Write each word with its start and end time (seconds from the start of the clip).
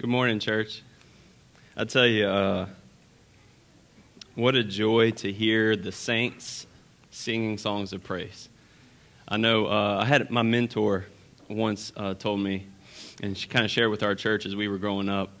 Good 0.00 0.08
morning, 0.08 0.38
church. 0.38 0.82
I 1.76 1.84
tell 1.84 2.06
you, 2.06 2.24
uh, 2.24 2.68
what 4.34 4.54
a 4.54 4.64
joy 4.64 5.10
to 5.10 5.30
hear 5.30 5.76
the 5.76 5.92
saints 5.92 6.66
singing 7.10 7.58
songs 7.58 7.92
of 7.92 8.02
praise. 8.02 8.48
I 9.28 9.36
know 9.36 9.66
uh, 9.66 9.98
I 10.00 10.06
had 10.06 10.30
my 10.30 10.40
mentor 10.40 11.04
once 11.50 11.92
uh, 11.98 12.14
told 12.14 12.40
me, 12.40 12.66
and 13.22 13.36
she 13.36 13.46
kind 13.46 13.62
of 13.62 13.70
shared 13.70 13.90
with 13.90 14.02
our 14.02 14.14
church 14.14 14.46
as 14.46 14.56
we 14.56 14.68
were 14.68 14.78
growing 14.78 15.10
up, 15.10 15.32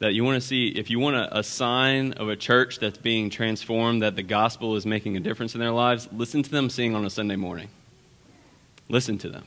that 0.00 0.12
you 0.12 0.22
want 0.22 0.34
to 0.34 0.46
see, 0.46 0.68
if 0.68 0.90
you 0.90 0.98
want 0.98 1.16
a, 1.16 1.38
a 1.38 1.42
sign 1.42 2.12
of 2.12 2.28
a 2.28 2.36
church 2.36 2.80
that's 2.80 2.98
being 2.98 3.30
transformed, 3.30 4.02
that 4.02 4.16
the 4.16 4.22
gospel 4.22 4.76
is 4.76 4.84
making 4.84 5.16
a 5.16 5.20
difference 5.20 5.54
in 5.54 5.60
their 5.60 5.72
lives, 5.72 6.10
listen 6.12 6.42
to 6.42 6.50
them 6.50 6.68
sing 6.68 6.94
on 6.94 7.06
a 7.06 7.10
Sunday 7.10 7.36
morning. 7.36 7.70
Listen 8.90 9.16
to 9.16 9.30
them. 9.30 9.44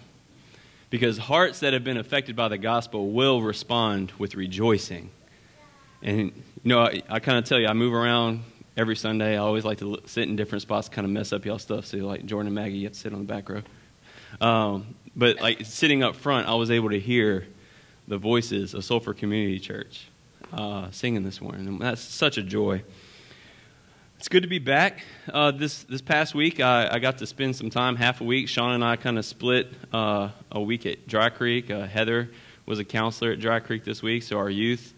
Because 0.89 1.17
hearts 1.17 1.59
that 1.59 1.73
have 1.73 1.83
been 1.83 1.97
affected 1.97 2.35
by 2.35 2.47
the 2.47 2.57
gospel 2.57 3.11
will 3.11 3.41
respond 3.41 4.13
with 4.17 4.35
rejoicing. 4.35 5.09
And, 6.01 6.31
you 6.63 6.69
know, 6.69 6.79
I, 6.79 7.01
I 7.09 7.19
kind 7.19 7.37
of 7.37 7.43
tell 7.43 7.59
you, 7.59 7.67
I 7.67 7.73
move 7.73 7.93
around 7.93 8.43
every 8.77 8.95
Sunday. 8.95 9.33
I 9.33 9.37
always 9.37 9.65
like 9.65 9.79
to 9.79 9.99
sit 10.05 10.29
in 10.29 10.37
different 10.37 10.61
spots, 10.61 10.87
kind 10.87 11.03
of 11.03 11.11
mess 11.11 11.33
up 11.33 11.43
y'all 11.43 11.59
stuff. 11.59 11.85
So, 11.87 11.97
like 11.97 12.25
Jordan 12.25 12.47
and 12.47 12.55
Maggie, 12.55 12.77
you 12.77 12.85
have 12.85 12.93
to 12.93 12.99
sit 12.99 13.11
on 13.11 13.19
the 13.19 13.25
back 13.25 13.49
row. 13.49 13.63
Um, 14.39 14.95
but, 15.15 15.41
like, 15.41 15.65
sitting 15.65 16.03
up 16.03 16.15
front, 16.15 16.47
I 16.47 16.53
was 16.53 16.71
able 16.71 16.91
to 16.91 16.99
hear 16.99 17.47
the 18.07 18.17
voices 18.17 18.73
of 18.73 18.85
Sulphur 18.85 19.13
Community 19.13 19.59
Church 19.59 20.07
uh, 20.53 20.89
singing 20.91 21.23
this 21.23 21.41
morning. 21.41 21.67
And 21.67 21.81
that's 21.81 22.01
such 22.01 22.37
a 22.37 22.43
joy. 22.43 22.83
It's 24.17 24.29
good 24.29 24.41
to 24.41 24.49
be 24.49 24.57
back. 24.57 25.03
Uh, 25.31 25.51
this 25.51 25.83
this 25.83 26.01
past 26.01 26.33
week, 26.33 26.59
I, 26.59 26.89
I, 26.93 26.97
got 26.97 27.19
to 27.19 27.27
spend 27.27 27.55
some 27.55 27.69
time, 27.69 27.95
half 27.95 28.19
a 28.19 28.23
week. 28.23 28.49
Sean 28.49 28.71
and 28.71 28.83
I 28.83 28.95
kind 28.95 29.19
of 29.19 29.25
split 29.25 29.71
uh, 29.93 30.29
a 30.51 30.59
week 30.59 30.87
at 30.87 31.07
Dry 31.07 31.29
Creek. 31.29 31.69
Uh, 31.69 31.85
Heather 31.85 32.31
was 32.65 32.79
a 32.79 32.83
counselor 32.83 33.33
at 33.33 33.39
Dry 33.39 33.59
Creek 33.59 33.83
this 33.85 34.01
week, 34.01 34.23
so 34.23 34.39
our 34.39 34.49
youth 34.49 34.95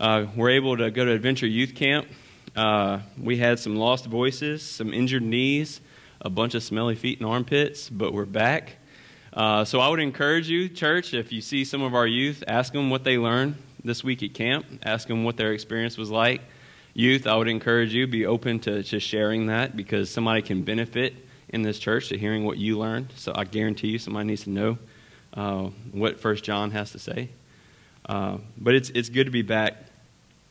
uh, 0.00 0.26
were 0.34 0.50
able 0.50 0.76
to 0.78 0.90
go 0.90 1.04
to 1.04 1.12
Adventure 1.12 1.46
Youth 1.46 1.76
Camp. 1.76 2.08
Uh, 2.56 2.98
we 3.16 3.36
had 3.36 3.60
some 3.60 3.76
lost 3.76 4.06
voices, 4.06 4.62
some 4.62 4.92
injured 4.92 5.22
knees, 5.22 5.80
a 6.20 6.28
bunch 6.28 6.56
of 6.56 6.62
smelly 6.64 6.96
feet 6.96 7.20
and 7.20 7.28
armpits, 7.28 7.88
but 7.88 8.12
we're 8.12 8.24
back. 8.24 8.78
Uh, 9.32 9.64
so 9.64 9.78
I 9.78 9.88
would 9.88 10.00
encourage 10.00 10.48
you, 10.48 10.68
church, 10.68 11.14
if 11.14 11.30
you 11.30 11.40
see 11.40 11.64
some 11.64 11.82
of 11.82 11.94
our 11.94 12.06
youth, 12.06 12.42
ask 12.48 12.72
them 12.72 12.90
what 12.90 13.04
they 13.04 13.16
learned 13.16 13.62
this 13.84 14.02
week 14.02 14.24
at 14.24 14.34
camp. 14.34 14.66
Ask 14.82 15.06
them 15.06 15.22
what 15.22 15.36
their 15.36 15.52
experience 15.52 15.96
was 15.96 16.10
like 16.10 16.40
youth, 16.96 17.26
I 17.26 17.36
would 17.36 17.48
encourage 17.48 17.92
you 17.92 18.06
be 18.06 18.24
open 18.24 18.58
to, 18.60 18.82
to 18.82 18.98
sharing 18.98 19.46
that 19.46 19.76
because 19.76 20.10
somebody 20.10 20.40
can 20.40 20.62
benefit 20.62 21.14
in 21.50 21.60
this 21.60 21.78
church 21.78 22.08
to 22.08 22.16
hearing 22.16 22.44
what 22.44 22.56
you 22.56 22.78
learned. 22.78 23.12
So 23.16 23.32
I 23.34 23.44
guarantee 23.44 23.88
you 23.88 23.98
somebody 23.98 24.26
needs 24.26 24.44
to 24.44 24.50
know 24.50 24.78
uh, 25.34 25.64
what 25.92 26.18
First 26.18 26.42
John 26.42 26.70
has 26.70 26.92
to 26.92 26.98
say. 26.98 27.28
Uh, 28.08 28.38
but 28.56 28.74
it's, 28.74 28.88
it's 28.90 29.10
good 29.10 29.24
to 29.24 29.30
be 29.30 29.42
back. 29.42 29.76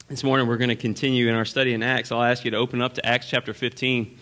This 0.08 0.24
morning 0.24 0.48
we're 0.48 0.58
going 0.58 0.70
to 0.70 0.76
continue 0.76 1.28
in 1.28 1.34
our 1.34 1.46
study 1.46 1.74
in 1.74 1.82
Acts. 1.82 2.12
I'll 2.12 2.22
ask 2.22 2.46
you 2.46 2.52
to 2.52 2.58
open 2.58 2.80
up 2.80 2.94
to 2.94 3.06
Acts 3.06 3.28
chapter 3.28 3.52
15. 3.52 4.16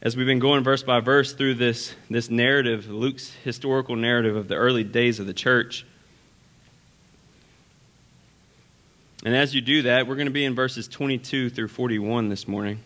As 0.00 0.16
we've 0.16 0.26
been 0.26 0.38
going 0.38 0.62
verse 0.62 0.84
by 0.84 1.00
verse 1.00 1.32
through 1.32 1.54
this, 1.54 1.92
this 2.08 2.30
narrative, 2.30 2.88
Luke's 2.88 3.32
historical 3.42 3.96
narrative 3.96 4.36
of 4.36 4.46
the 4.46 4.54
early 4.54 4.84
days 4.84 5.18
of 5.18 5.26
the 5.26 5.34
church, 5.34 5.84
And 9.24 9.34
as 9.34 9.54
you 9.54 9.62
do 9.62 9.82
that, 9.82 10.06
we're 10.06 10.16
going 10.16 10.26
to 10.26 10.32
be 10.32 10.44
in 10.44 10.54
verses 10.54 10.86
22 10.86 11.48
through 11.48 11.68
41 11.68 12.28
this 12.28 12.46
morning. 12.46 12.80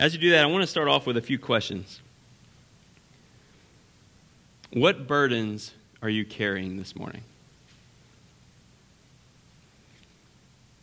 As 0.00 0.12
you 0.12 0.20
do 0.20 0.30
that, 0.30 0.42
I 0.42 0.46
want 0.46 0.62
to 0.62 0.66
start 0.66 0.88
off 0.88 1.06
with 1.06 1.16
a 1.16 1.22
few 1.22 1.38
questions. 1.38 2.00
What 4.72 5.06
burdens 5.06 5.72
are 6.02 6.08
you 6.08 6.24
carrying 6.24 6.76
this 6.76 6.96
morning? 6.96 7.22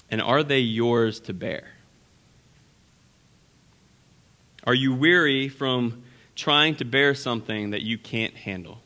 And 0.10 0.22
are 0.22 0.44
they 0.44 0.60
yours 0.60 1.20
to 1.22 1.34
bear? 1.34 1.68
Are 4.64 4.74
you 4.74 4.94
weary 4.94 5.50
from 5.50 6.04
trying 6.36 6.76
to 6.78 6.86
bear 6.86 7.14
something 7.14 7.72
that 7.72 7.82
you 7.82 7.98
can't 7.98 8.34
handle? 8.34 8.80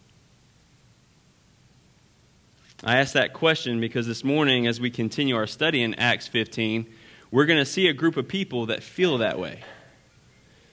I 2.84 3.00
ask 3.00 3.13
that 3.13 3.34
question 3.34 3.81
because 3.81 4.07
this 4.07 4.23
morning, 4.23 4.66
as 4.66 4.79
we 4.79 4.90
continue 4.90 5.35
our 5.35 5.47
study 5.47 5.84
in 5.84 5.95
Acts 5.95 6.28
15, 6.28 6.85
we're 7.29 7.45
going 7.45 7.59
to 7.59 7.66
see 7.66 7.88
a 7.88 7.94
group 7.94 8.16
of 8.16 8.29
people 8.29 8.67
that 8.67 8.84
feel 8.84 9.17
that 9.17 9.38
way, 9.38 9.63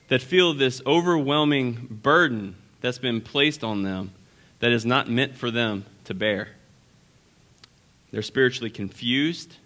that 0.07 0.23
feel 0.23 0.55
this 0.55 0.81
overwhelming 0.87 1.99
burden 2.03 2.55
that's 2.81 2.99
been 2.99 3.21
placed 3.21 3.65
on 3.65 3.83
them 3.83 4.13
that 4.61 4.71
is 4.71 4.87
not 4.87 5.11
meant 5.11 5.37
for 5.37 5.51
them 5.51 5.85
to 6.05 6.15
bear. 6.15 6.51
They're 8.13 8.23
spiritually 8.23 8.71
confused, 8.71 9.57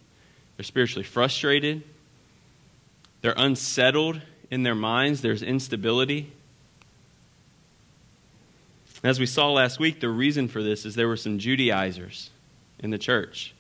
they're 0.57 0.65
spiritually 0.65 1.05
frustrated, 1.05 1.83
they're 3.21 3.35
unsettled 3.37 4.23
in 4.51 4.63
their 4.63 4.75
minds, 4.75 5.21
there's 5.21 5.43
instability. 5.43 6.33
As 9.03 9.19
we 9.19 9.27
saw 9.27 9.51
last 9.51 9.81
week, 9.81 10.01
the 10.01 10.11
reason 10.11 10.49
for 10.49 10.63
this 10.63 10.85
is 10.85 10.95
there 10.95 11.09
were 11.09 11.17
some 11.17 11.39
Judaizers 11.39 12.31
in 12.79 12.91
the 12.91 12.99
church 12.99 13.55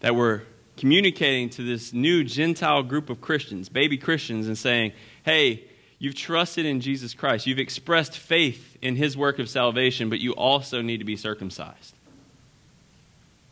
that 0.00 0.16
were 0.16 0.42
communicating 0.76 1.48
to 1.50 1.62
this 1.62 1.92
new 1.92 2.24
Gentile 2.24 2.82
group 2.82 3.08
of 3.08 3.20
Christians, 3.20 3.68
baby 3.68 3.96
Christians, 3.96 4.48
and 4.48 4.58
saying, 4.58 4.92
hey, 5.24 5.62
you've 6.00 6.16
trusted 6.16 6.66
in 6.66 6.80
Jesus 6.80 7.14
Christ. 7.14 7.46
You've 7.46 7.60
expressed 7.60 8.18
faith 8.18 8.76
in 8.82 8.96
his 8.96 9.16
work 9.16 9.38
of 9.38 9.48
salvation, 9.48 10.10
but 10.10 10.18
you 10.18 10.32
also 10.32 10.82
need 10.82 10.98
to 10.98 11.04
be 11.04 11.16
circumcised. 11.16 11.94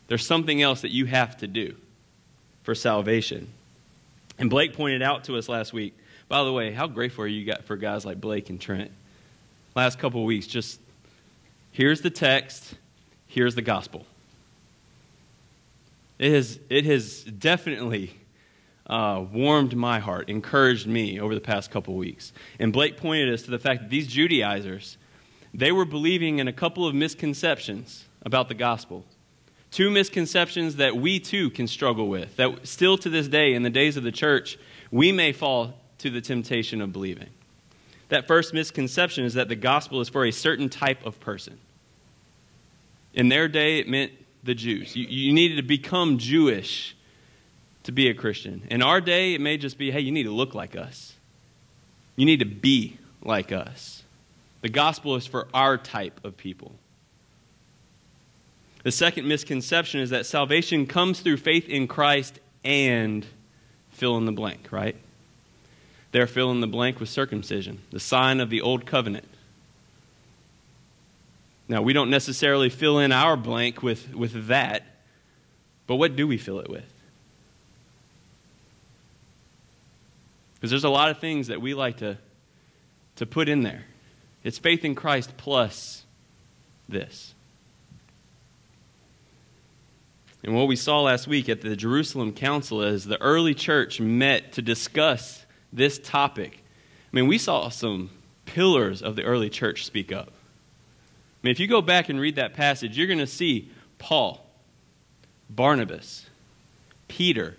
There's 0.09 0.27
something 0.27 0.61
else 0.61 0.81
that 0.81 0.91
you 0.91 1.07
have 1.07 1.37
to 1.37 1.47
do 1.47 1.77
for 2.65 2.75
salvation. 2.75 3.47
And 4.41 4.51
Blake 4.51 4.75
pointed 4.75 5.03
out 5.03 5.25
to 5.25 5.37
us 5.37 5.49
last 5.49 5.73
week, 5.73 5.97
by 6.29 6.43
the 6.43 6.53
way, 6.53 6.73
how 6.73 6.89
grateful 6.89 7.25
are 7.25 7.29
you 7.29 7.53
for 7.65 7.77
guys 7.77 8.05
like 8.05 8.21
Blake 8.21 8.51
and 8.51 8.61
Trent? 8.61 8.91
Last 9.75 9.99
couple 9.99 10.25
weeks. 10.25 10.47
Just 10.47 10.81
here's 11.71 12.01
the 12.01 12.11
text, 12.11 12.75
here's 13.27 13.55
the 13.55 13.63
gospel. 13.63 14.07
It 16.19 16.33
has, 16.33 16.59
it 16.69 16.85
has 16.85 17.25
definitely 17.25 18.15
uh, 18.87 19.25
warmed 19.33 19.75
my 19.75 20.01
heart, 20.01 20.29
encouraged 20.29 20.87
me 20.87 21.19
over 21.19 21.35
the 21.35 21.41
past 21.41 21.71
couple 21.71 21.95
weeks. 21.95 22.33
And 22.59 22.73
Blake 22.73 22.97
pointed 22.97 23.33
us 23.33 23.43
to 23.43 23.51
the 23.51 23.59
fact 23.59 23.83
that 23.83 23.91
these 23.91 24.07
Judaizers, 24.07 24.99
they 25.55 25.73
were 25.73 25.85
believing 25.85 26.39
in 26.39 26.49
a 26.49 26.53
couple 26.53 26.87
of 26.87 26.95
misconceptions 26.95 28.05
about 28.23 28.49
the 28.49 28.55
gospel. 28.55 29.05
Two 29.71 29.91
misconceptions 29.91 30.77
that 30.77 30.97
we 30.97 31.21
too 31.21 31.49
can 31.51 31.69
struggle 31.69 32.09
with, 32.09 32.37
that 32.37 32.67
still 32.67 32.99
to 32.99 33.09
this 33.09 33.29
day, 33.29 33.55
in 33.55 33.63
the 33.63 33.71
days 33.71 33.97
of 33.97 34.03
the 34.03 34.13
church, 34.13 34.59
we 34.91 35.13
may 35.13 35.33
fall 35.33 35.75
to 35.99 36.11
the 36.11 36.21
temptation 36.21 36.81
of 36.81 36.93
believing. 36.93 37.29
That 38.11 38.27
first 38.27 38.53
misconception 38.53 39.25
is 39.25 39.35
that 39.35 39.49
the 39.49 39.57
gospel 39.57 40.01
is 40.01 40.09
for 40.09 40.25
a 40.25 40.31
certain 40.31 40.69
type 40.69 41.07
of 41.07 41.19
person. 41.21 41.59
In 43.15 43.29
their 43.29 43.49
day, 43.49 43.79
it 43.79 43.89
meant 43.89 44.13
the 44.43 44.55
Jews. 44.55 44.95
You, 44.95 45.07
you 45.07 45.33
needed 45.33 45.57
to 45.57 45.63
become 45.63 46.19
Jewish 46.19 46.97
to 47.85 47.93
be 47.93 48.09
a 48.09 48.15
Christian. 48.15 48.63
In 48.71 48.83
our 48.83 49.01
day, 49.01 49.35
it 49.35 49.41
may 49.41 49.57
just 49.57 49.79
be 49.79 49.91
hey, 49.91 50.01
you 50.01 50.13
need 50.13 50.25
to 50.25 50.33
look 50.33 50.55
like 50.55 50.77
us, 50.77 51.15
you 52.17 52.27
need 52.27 52.41
to 52.41 52.47
be 52.47 52.99
like 53.23 53.53
us. 53.53 54.03
The 54.63 54.69
gospel 54.69 55.17
is 55.17 55.27
for 55.27 55.49
our 55.55 55.79
type 55.79 56.21
of 56.23 56.37
people. 56.37 56.73
The 58.83 58.93
second 58.93 59.27
misconception 59.27 60.01
is 60.01 60.11
that 60.11 60.27
salvation 60.27 60.87
comes 60.87 61.21
through 61.21 61.37
faith 61.39 61.69
in 61.69 61.87
Christ 61.87 62.41
and 62.65 63.27
fill 63.91 64.17
in 64.19 64.25
the 64.25 64.33
blank, 64.33 64.69
right? 64.71 64.97
There, 66.13 66.27
fill 66.27 66.51
in 66.51 66.61
the 66.61 66.67
blank 66.67 66.99
with 66.99 67.09
circumcision, 67.09 67.81
the 67.91 68.01
sign 68.01 68.41
of 68.41 68.51
the 68.51 68.61
old 68.61 68.85
covenant. 68.85 69.29
Now, 71.69 71.83
we 71.83 71.93
don't 71.93 72.11
necessarily 72.11 72.69
fill 72.69 72.99
in 72.99 73.13
our 73.13 73.37
blank 73.37 73.81
with, 73.81 74.13
with 74.13 74.49
that, 74.49 74.85
but 75.87 75.97
what 75.97 76.17
do 76.17 76.27
we 76.27 76.37
fill 76.37 76.59
it 76.59 76.69
with? 76.69 76.93
Because 80.55 80.71
there's 80.71 80.85
a 80.85 80.91
lot 80.91 81.11
of 81.11 81.19
things 81.19 81.47
that 81.47 81.61
we 81.61 81.75
like 81.75 81.99
to, 81.99 82.19
to 83.17 83.27
put 83.27 83.49
in 83.49 83.63
there. 83.63 83.85
It's 84.43 84.59
faith 84.59 84.85
in 84.85 84.95
Christ 84.95 85.37
plus 85.37 86.05
this. 86.89 87.35
And 90.43 90.57
what 90.57 90.69
we 90.69 90.77
saw 90.77 91.03
last 91.03 91.29
week 91.29 91.49
at 91.49 91.61
the 91.61 91.77
Jerusalem 91.77 92.33
Council 92.33 92.83
is 92.83 93.05
the 93.05 93.21
early 93.21 93.55
church 93.55 94.01
met 94.01 94.53
to 94.55 94.63
discuss 94.63 95.40
this 95.73 95.99
topic, 95.99 96.63
I 97.13 97.17
mean, 97.17 97.27
we 97.27 97.39
saw 97.39 97.69
some 97.69 98.11
pillars 98.45 99.03
of 99.03 99.17
the 99.17 99.23
early 99.23 99.51
church 99.51 99.85
speak 99.85 100.13
up. 100.13 100.29
I 100.29 101.47
mean, 101.47 101.53
if 101.53 101.61
you 101.61 101.67
go 101.67 101.81
back 101.81 102.09
and 102.09 102.21
read 102.21 102.37
that 102.37 102.55
passage, 102.55 102.99
you're 102.99 103.07
going 103.07 103.19
to 103.19 103.27
see 103.27 103.71
Paul, 103.99 104.47
Barnabas, 105.49 106.27
Peter, 107.09 107.57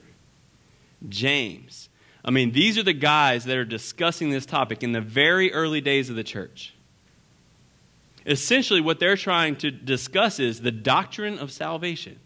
James. 1.09 1.89
I 2.23 2.31
mean, 2.31 2.51
these 2.51 2.77
are 2.77 2.83
the 2.83 2.93
guys 2.93 3.45
that 3.45 3.57
are 3.57 3.65
discussing 3.65 4.29
this 4.29 4.45
topic 4.45 4.83
in 4.83 4.91
the 4.91 5.01
very 5.01 5.51
early 5.51 5.81
days 5.81 6.09
of 6.09 6.15
the 6.15 6.23
church. 6.23 6.75
Essentially, 8.25 8.81
what 8.81 8.99
they're 8.99 9.17
trying 9.17 9.55
to 9.57 9.71
discuss 9.71 10.39
is 10.39 10.61
the 10.61 10.71
doctrine 10.71 11.39
of 11.39 11.51
salvation. 11.51 12.19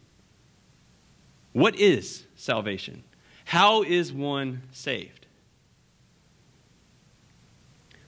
What 1.54 1.76
is 1.80 2.26
salvation? 2.36 3.04
How 3.46 3.82
is 3.84 4.12
one 4.12 4.64
saved? 4.74 5.25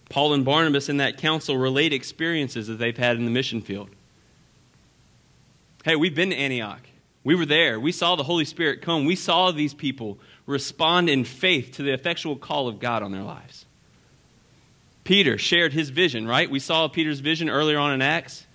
Paul 0.09 0.33
and 0.33 0.45
Barnabas 0.45 0.89
in 0.89 0.97
that 0.97 1.17
council 1.17 1.57
relate 1.57 1.93
experiences 1.93 2.67
that 2.67 2.75
they've 2.75 2.97
had 2.97 3.17
in 3.17 3.25
the 3.25 3.31
mission 3.31 3.61
field. 3.61 3.89
Hey, 5.83 5.95
we've 5.95 6.15
been 6.15 6.29
to 6.31 6.35
Antioch. 6.35 6.81
We 7.23 7.35
were 7.35 7.45
there. 7.45 7.79
We 7.79 7.91
saw 7.91 8.15
the 8.15 8.23
Holy 8.23 8.45
Spirit 8.45 8.81
come. 8.81 9.05
We 9.05 9.15
saw 9.15 9.51
these 9.51 9.73
people 9.73 10.17
respond 10.45 11.09
in 11.09 11.25
faith 11.25 11.73
to 11.73 11.83
the 11.83 11.93
effectual 11.93 12.37
call 12.37 12.67
of 12.67 12.79
God 12.79 13.03
on 13.03 13.11
their 13.11 13.23
lives. 13.23 13.65
Peter 15.03 15.37
shared 15.37 15.73
his 15.73 15.89
vision, 15.89 16.27
right? 16.27 16.49
We 16.49 16.59
saw 16.59 16.87
Peter's 16.87 17.19
vision 17.19 17.49
earlier 17.49 17.79
on 17.79 17.93
in 17.93 18.01
Acts. 18.01 18.45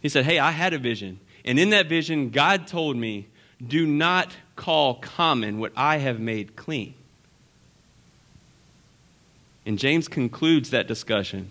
He 0.00 0.08
said, 0.08 0.24
Hey, 0.24 0.38
I 0.38 0.50
had 0.50 0.72
a 0.72 0.78
vision. 0.78 1.20
And 1.44 1.58
in 1.58 1.70
that 1.70 1.88
vision, 1.88 2.30
God 2.30 2.66
told 2.66 2.96
me, 2.96 3.28
Do 3.64 3.86
not 3.86 4.36
call 4.56 4.94
common 4.94 5.58
what 5.58 5.72
I 5.76 5.98
have 5.98 6.20
made 6.20 6.56
clean. 6.56 6.94
And 9.70 9.78
James 9.78 10.08
concludes 10.08 10.70
that 10.70 10.88
discussion. 10.88 11.48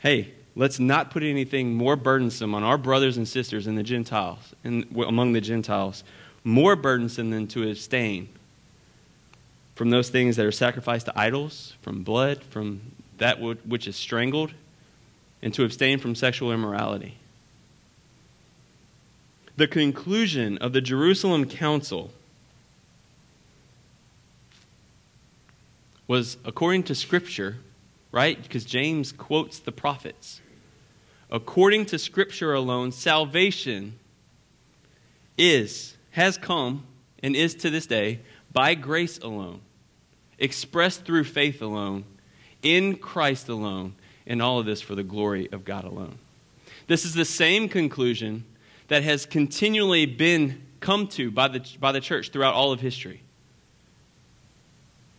Hey, 0.00 0.32
let's 0.56 0.80
not 0.80 1.12
put 1.12 1.22
anything 1.22 1.72
more 1.72 1.94
burdensome 1.94 2.52
on 2.52 2.64
our 2.64 2.76
brothers 2.76 3.16
and 3.16 3.28
sisters 3.28 3.68
in 3.68 3.76
the 3.76 3.84
Gentiles, 3.84 4.56
in, 4.64 4.84
among 5.06 5.34
the 5.34 5.40
Gentiles, 5.40 6.02
more 6.42 6.74
burdensome 6.74 7.30
than 7.30 7.46
to 7.46 7.70
abstain 7.70 8.28
from 9.76 9.90
those 9.90 10.10
things 10.10 10.34
that 10.34 10.44
are 10.44 10.50
sacrificed 10.50 11.06
to 11.06 11.16
idols, 11.16 11.74
from 11.80 12.02
blood, 12.02 12.42
from 12.42 12.80
that 13.18 13.40
which 13.40 13.86
is 13.86 13.94
strangled, 13.94 14.52
and 15.40 15.54
to 15.54 15.62
abstain 15.62 16.00
from 16.00 16.16
sexual 16.16 16.50
immorality. 16.50 17.18
The 19.56 19.68
conclusion 19.68 20.58
of 20.58 20.72
the 20.72 20.80
Jerusalem 20.80 21.44
Council 21.48 22.10
was 26.08 26.38
according 26.44 26.82
to 26.82 26.94
Scripture, 26.96 27.58
right? 28.10 28.42
Because 28.42 28.64
James 28.64 29.12
quotes 29.12 29.60
the 29.60 29.70
prophets 29.70 30.40
according 31.30 31.86
to 31.86 31.98
Scripture 31.98 32.54
alone, 32.54 32.92
salvation 32.92 33.98
is, 35.36 35.96
has 36.12 36.38
come, 36.38 36.84
and 37.22 37.36
is 37.36 37.54
to 37.56 37.70
this 37.70 37.86
day 37.86 38.20
by 38.52 38.74
grace 38.74 39.18
alone, 39.18 39.60
expressed 40.38 41.04
through 41.04 41.24
faith 41.24 41.60
alone, 41.60 42.04
in 42.62 42.96
Christ 42.96 43.48
alone, 43.48 43.94
and 44.26 44.42
all 44.42 44.58
of 44.58 44.66
this 44.66 44.80
for 44.80 44.94
the 44.94 45.02
glory 45.02 45.48
of 45.52 45.64
God 45.64 45.84
alone. 45.84 46.18
This 46.86 47.04
is 47.04 47.14
the 47.14 47.24
same 47.24 47.68
conclusion 47.68 48.44
that 48.88 49.02
has 49.02 49.26
continually 49.26 50.06
been 50.06 50.62
come 50.80 51.06
to 51.08 51.30
by 51.30 51.48
the, 51.48 51.64
by 51.78 51.92
the 51.92 52.00
church 52.00 52.30
throughout 52.30 52.54
all 52.54 52.72
of 52.72 52.80
history. 52.80 53.22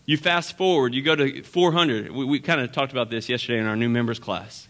You 0.09 0.17
fast 0.17 0.57
forward, 0.57 0.95
you 0.95 1.03
go 1.03 1.15
to 1.15 1.43
400. 1.43 2.09
We, 2.09 2.25
we 2.25 2.39
kind 2.39 2.59
of 2.61 2.71
talked 2.71 2.91
about 2.91 3.11
this 3.11 3.29
yesterday 3.29 3.59
in 3.59 3.67
our 3.67 3.75
new 3.75 3.89
members 3.89 4.17
class 4.17 4.67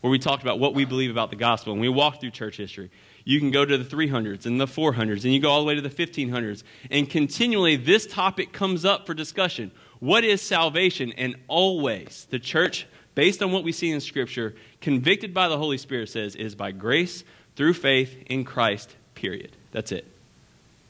where 0.00 0.12
we 0.12 0.18
talked 0.20 0.44
about 0.44 0.60
what 0.60 0.74
we 0.74 0.84
believe 0.84 1.10
about 1.10 1.30
the 1.30 1.36
gospel, 1.36 1.72
and 1.72 1.80
we 1.80 1.88
walked 1.88 2.20
through 2.20 2.30
church 2.30 2.58
history. 2.58 2.88
You 3.24 3.40
can 3.40 3.50
go 3.50 3.64
to 3.64 3.76
the 3.76 3.84
300s 3.84 4.46
and 4.46 4.60
the 4.60 4.66
400s, 4.66 5.24
and 5.24 5.34
you 5.34 5.40
go 5.40 5.50
all 5.50 5.58
the 5.58 5.66
way 5.66 5.74
to 5.74 5.80
the 5.80 5.90
1500s. 5.90 6.62
And 6.88 7.10
continually, 7.10 7.74
this 7.74 8.06
topic 8.06 8.52
comes 8.52 8.84
up 8.84 9.06
for 9.06 9.14
discussion. 9.14 9.72
What 9.98 10.22
is 10.22 10.40
salvation? 10.40 11.10
And 11.16 11.34
always, 11.48 12.28
the 12.30 12.38
church, 12.38 12.86
based 13.16 13.42
on 13.42 13.50
what 13.50 13.64
we 13.64 13.72
see 13.72 13.90
in 13.90 14.00
Scripture, 14.00 14.54
convicted 14.80 15.34
by 15.34 15.48
the 15.48 15.58
Holy 15.58 15.78
Spirit, 15.78 16.10
says 16.10 16.36
is 16.36 16.54
by 16.54 16.70
grace 16.70 17.24
through 17.56 17.74
faith 17.74 18.22
in 18.26 18.44
Christ, 18.44 18.94
period. 19.16 19.50
That's 19.72 19.90
it. 19.90 20.06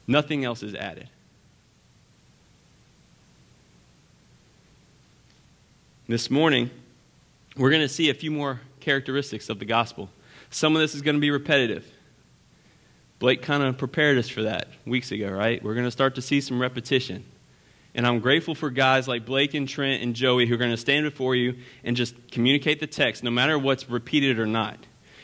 Nothing 0.07 0.45
else 0.45 0.63
is 0.63 0.75
added. 0.75 1.09
This 6.07 6.31
morning, 6.31 6.69
we're 7.57 7.71
going 7.71 7.81
to 7.81 7.89
see 7.89 8.11
a 8.11 8.15
few 8.15 8.31
more 8.31 8.61
characteristics 8.81 9.49
of 9.49 9.59
the 9.59 9.65
gospel. 9.65 10.11
Some 10.51 10.77
of 10.77 10.83
this 10.83 10.95
is 10.95 11.01
going 11.01 11.17
to 11.17 11.21
be 11.21 11.31
repetitive. 11.31 11.91
Blake 13.19 13.41
kind 13.41 13.63
of 13.63 13.79
prepared 13.79 14.19
us 14.19 14.29
for 14.29 14.43
that 14.43 14.69
weeks 14.85 15.13
ago, 15.13 15.31
right? 15.31 15.65
We're 15.65 15.73
going 15.73 15.87
to 15.87 15.91
start 15.91 16.17
to 16.17 16.23
see 16.23 16.43
some 16.43 16.61
repetition. 16.61 17.25
And 17.95 18.07
I'm 18.07 18.21
grateful 18.21 18.55
for 18.55 18.69
guys 18.69 19.09
like 19.09 19.25
Blake 19.25 19.55
and 19.55 19.67
Trent 19.67 20.03
and 20.03 20.15
Joey 20.15 20.45
who 20.45 20.53
are 20.53 20.59
going 20.59 20.73
to 20.73 20.77
stand 20.77 21.07
before 21.07 21.37
you 21.37 21.55
and 21.85 21.97
just 21.97 22.15
communicate 22.31 22.81
the 22.81 22.87
text, 22.87 23.25
no 23.25 23.31
matter 23.31 23.59
what's 23.59 23.89
repeated 23.89 24.39
or 24.39 24.47
not. 24.47 24.77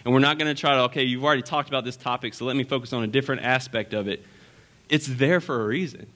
And 0.07 0.15
we're 0.15 0.21
not 0.21 0.39
going 0.39 0.55
to 0.55 0.59
try 0.59 0.77
to, 0.77 0.83
okay, 0.85 1.05
you've 1.05 1.25
already 1.25 1.43
talked 1.43 1.69
about 1.69 1.85
this 1.85 1.99
topic, 1.99 2.33
so 2.33 2.47
let 2.47 2.57
me 2.57 2.65
focus 2.65 2.95
on 2.95 3.05
a 3.05 3.07
different 3.07 3.43
aspect 3.43 3.93
of 3.93 4.09
it. 4.09 4.25
It's 4.89 5.07
there 5.07 5.43
for 5.43 5.61
a 5.63 5.67
reason. 5.67 6.07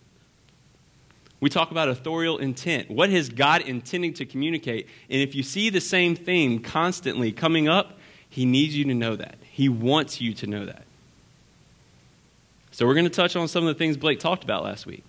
We 1.41 1.51
talk 1.51 1.71
about 1.71 1.89
authorial 1.89 2.39
intent. 2.39 2.91
What 2.91 3.11
is 3.11 3.29
God 3.29 3.63
intending 3.63 4.15
to 4.15 4.25
communicate? 4.25 4.89
And 5.11 5.21
if 5.21 5.35
you 5.35 5.43
see 5.43 5.69
the 5.69 5.81
same 5.81 6.17
theme 6.17 6.61
constantly 6.61 7.33
coming 7.33 7.69
up, 7.69 7.99
He 8.31 8.45
needs 8.45 8.77
you 8.77 8.85
to 8.85 8.95
know 8.95 9.17
that. 9.17 9.37
He 9.51 9.69
wants 9.69 10.21
you 10.21 10.33
to 10.35 10.47
know 10.47 10.67
that. 10.67 10.85
So 12.71 12.87
we're 12.87 12.95
going 12.95 13.05
to 13.05 13.11
touch 13.11 13.37
on 13.37 13.47
some 13.47 13.65
of 13.65 13.69
the 13.69 13.79
things 13.79 13.97
Blake 13.97 14.19
talked 14.19 14.43
about 14.43 14.65
last 14.65 14.85
week. 14.85 15.05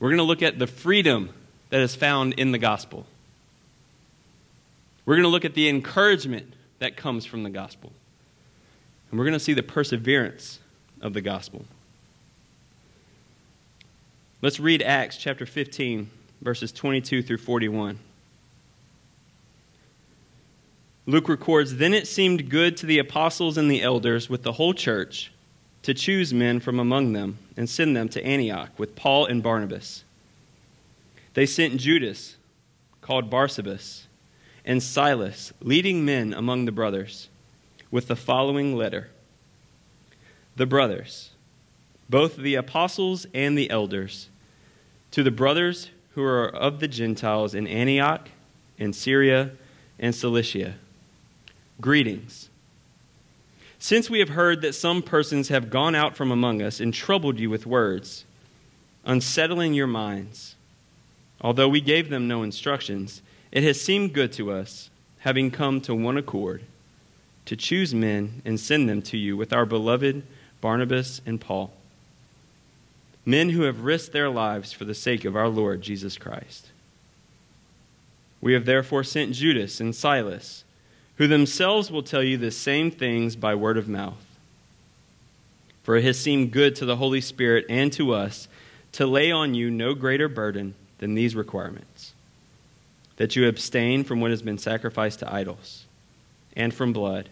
We're 0.00 0.08
going 0.08 0.18
to 0.18 0.24
look 0.24 0.42
at 0.42 0.58
the 0.58 0.66
freedom 0.66 1.30
that 1.70 1.80
is 1.80 1.94
found 1.94 2.32
in 2.34 2.52
the 2.52 2.58
gospel. 2.58 3.06
We're 5.06 5.14
going 5.14 5.24
to 5.24 5.28
look 5.28 5.44
at 5.44 5.54
the 5.54 5.68
encouragement 5.68 6.54
that 6.78 6.96
comes 6.96 7.24
from 7.24 7.42
the 7.42 7.50
gospel. 7.50 7.92
And 9.10 9.18
we're 9.18 9.24
going 9.24 9.34
to 9.34 9.40
see 9.40 9.54
the 9.54 9.62
perseverance 9.62 10.58
of 11.00 11.14
the 11.14 11.20
gospel. 11.20 11.64
Let's 14.44 14.60
read 14.60 14.82
Acts 14.82 15.16
chapter 15.16 15.46
15, 15.46 16.10
verses 16.42 16.70
22 16.70 17.22
through 17.22 17.38
41. 17.38 17.98
Luke 21.06 21.30
records 21.30 21.76
Then 21.76 21.94
it 21.94 22.06
seemed 22.06 22.50
good 22.50 22.76
to 22.76 22.84
the 22.84 22.98
apostles 22.98 23.56
and 23.56 23.70
the 23.70 23.80
elders 23.80 24.28
with 24.28 24.42
the 24.42 24.52
whole 24.52 24.74
church 24.74 25.32
to 25.80 25.94
choose 25.94 26.34
men 26.34 26.60
from 26.60 26.78
among 26.78 27.14
them 27.14 27.38
and 27.56 27.70
send 27.70 27.96
them 27.96 28.10
to 28.10 28.22
Antioch 28.22 28.68
with 28.76 28.94
Paul 28.94 29.24
and 29.24 29.42
Barnabas. 29.42 30.04
They 31.32 31.46
sent 31.46 31.80
Judas, 31.80 32.36
called 33.00 33.30
Barsabbas, 33.30 34.08
and 34.62 34.82
Silas, 34.82 35.54
leading 35.62 36.04
men 36.04 36.34
among 36.34 36.66
the 36.66 36.70
brothers, 36.70 37.30
with 37.90 38.08
the 38.08 38.14
following 38.14 38.76
letter 38.76 39.08
The 40.56 40.66
brothers, 40.66 41.30
both 42.10 42.36
the 42.36 42.56
apostles 42.56 43.26
and 43.32 43.56
the 43.56 43.70
elders, 43.70 44.28
to 45.14 45.22
the 45.22 45.30
brothers 45.30 45.90
who 46.16 46.24
are 46.24 46.48
of 46.48 46.80
the 46.80 46.88
Gentiles 46.88 47.54
in 47.54 47.68
Antioch, 47.68 48.28
in 48.78 48.92
Syria, 48.92 49.52
and 49.96 50.12
Cilicia, 50.12 50.74
greetings. 51.80 52.50
Since 53.78 54.10
we 54.10 54.18
have 54.18 54.30
heard 54.30 54.60
that 54.62 54.74
some 54.74 55.02
persons 55.02 55.50
have 55.50 55.70
gone 55.70 55.94
out 55.94 56.16
from 56.16 56.32
among 56.32 56.60
us 56.60 56.80
and 56.80 56.92
troubled 56.92 57.38
you 57.38 57.48
with 57.48 57.64
words, 57.64 58.24
unsettling 59.04 59.72
your 59.72 59.86
minds, 59.86 60.56
although 61.40 61.68
we 61.68 61.80
gave 61.80 62.10
them 62.10 62.26
no 62.26 62.42
instructions, 62.42 63.22
it 63.52 63.62
has 63.62 63.80
seemed 63.80 64.14
good 64.14 64.32
to 64.32 64.50
us, 64.50 64.90
having 65.20 65.48
come 65.52 65.80
to 65.82 65.94
one 65.94 66.16
accord, 66.16 66.64
to 67.44 67.54
choose 67.54 67.94
men 67.94 68.42
and 68.44 68.58
send 68.58 68.88
them 68.88 69.00
to 69.02 69.16
you 69.16 69.36
with 69.36 69.52
our 69.52 69.64
beloved 69.64 70.24
Barnabas 70.60 71.20
and 71.24 71.40
Paul 71.40 71.72
men 73.24 73.50
who 73.50 73.62
have 73.62 73.84
risked 73.84 74.12
their 74.12 74.28
lives 74.28 74.72
for 74.72 74.84
the 74.84 74.94
sake 74.94 75.24
of 75.24 75.36
our 75.36 75.48
Lord 75.48 75.82
Jesus 75.82 76.18
Christ. 76.18 76.70
We 78.40 78.52
have 78.52 78.66
therefore 78.66 79.04
sent 79.04 79.32
Judas 79.32 79.80
and 79.80 79.94
Silas, 79.94 80.64
who 81.16 81.26
themselves 81.26 81.90
will 81.90 82.02
tell 82.02 82.22
you 82.22 82.36
the 82.36 82.50
same 82.50 82.90
things 82.90 83.36
by 83.36 83.54
word 83.54 83.78
of 83.78 83.88
mouth. 83.88 84.24
For 85.82 85.96
it 85.96 86.04
has 86.04 86.18
seemed 86.18 86.52
good 86.52 86.76
to 86.76 86.84
the 86.84 86.96
Holy 86.96 87.20
Spirit 87.20 87.66
and 87.68 87.92
to 87.94 88.12
us 88.12 88.48
to 88.92 89.06
lay 89.06 89.30
on 89.30 89.54
you 89.54 89.70
no 89.70 89.94
greater 89.94 90.28
burden 90.28 90.74
than 90.98 91.14
these 91.14 91.34
requirements 91.34 92.12
that 93.16 93.36
you 93.36 93.46
abstain 93.46 94.04
from 94.04 94.20
what 94.20 94.30
has 94.30 94.42
been 94.42 94.58
sacrificed 94.58 95.20
to 95.20 95.32
idols, 95.32 95.84
and 96.56 96.74
from 96.74 96.92
blood, 96.92 97.28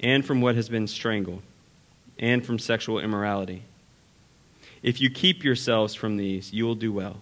and 0.00 0.24
from 0.24 0.40
what 0.40 0.54
has 0.54 0.68
been 0.68 0.86
strangled, 0.86 1.42
and 2.18 2.46
from 2.46 2.58
sexual 2.58 2.98
immorality. 2.98 3.62
If 4.82 5.00
you 5.00 5.10
keep 5.10 5.44
yourselves 5.44 5.94
from 5.94 6.16
these, 6.16 6.52
you 6.52 6.64
will 6.64 6.74
do 6.74 6.92
well. 6.92 7.20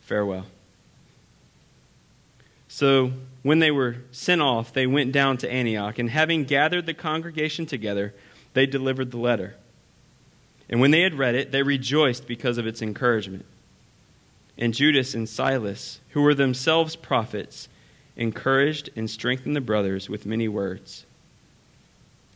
Farewell. 0.00 0.46
So, 2.68 3.12
when 3.42 3.58
they 3.58 3.70
were 3.70 3.96
sent 4.12 4.40
off, 4.40 4.72
they 4.72 4.86
went 4.86 5.12
down 5.12 5.36
to 5.38 5.50
Antioch, 5.50 5.98
and 5.98 6.10
having 6.10 6.44
gathered 6.44 6.86
the 6.86 6.94
congregation 6.94 7.66
together, 7.66 8.14
they 8.54 8.66
delivered 8.66 9.10
the 9.10 9.18
letter. 9.18 9.56
And 10.68 10.80
when 10.80 10.90
they 10.90 11.02
had 11.02 11.14
read 11.14 11.34
it, 11.34 11.52
they 11.52 11.62
rejoiced 11.62 12.26
because 12.26 12.56
of 12.56 12.66
its 12.66 12.80
encouragement. 12.80 13.44
And 14.56 14.72
Judas 14.72 15.14
and 15.14 15.28
Silas, 15.28 16.00
who 16.10 16.22
were 16.22 16.34
themselves 16.34 16.96
prophets, 16.96 17.68
encouraged 18.16 18.90
and 18.96 19.10
strengthened 19.10 19.56
the 19.56 19.60
brothers 19.60 20.08
with 20.08 20.26
many 20.26 20.48
words. 20.48 21.04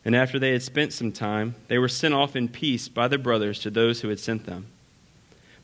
And 0.07 0.15
after 0.15 0.39
they 0.39 0.53
had 0.53 0.63
spent 0.63 0.93
some 0.93 1.11
time, 1.11 1.57
they 1.67 1.79
were 1.79 1.89
sent 1.89 2.15
off 2.15 2.37
in 2.37 2.49
peace 2.49 2.87
by 2.87 3.09
the 3.09 3.19
brothers 3.19 3.59
to 3.59 3.71
those 3.71 4.01
who 4.01 4.09
had 4.09 4.21
sent 4.21 4.47
them. 4.47 4.67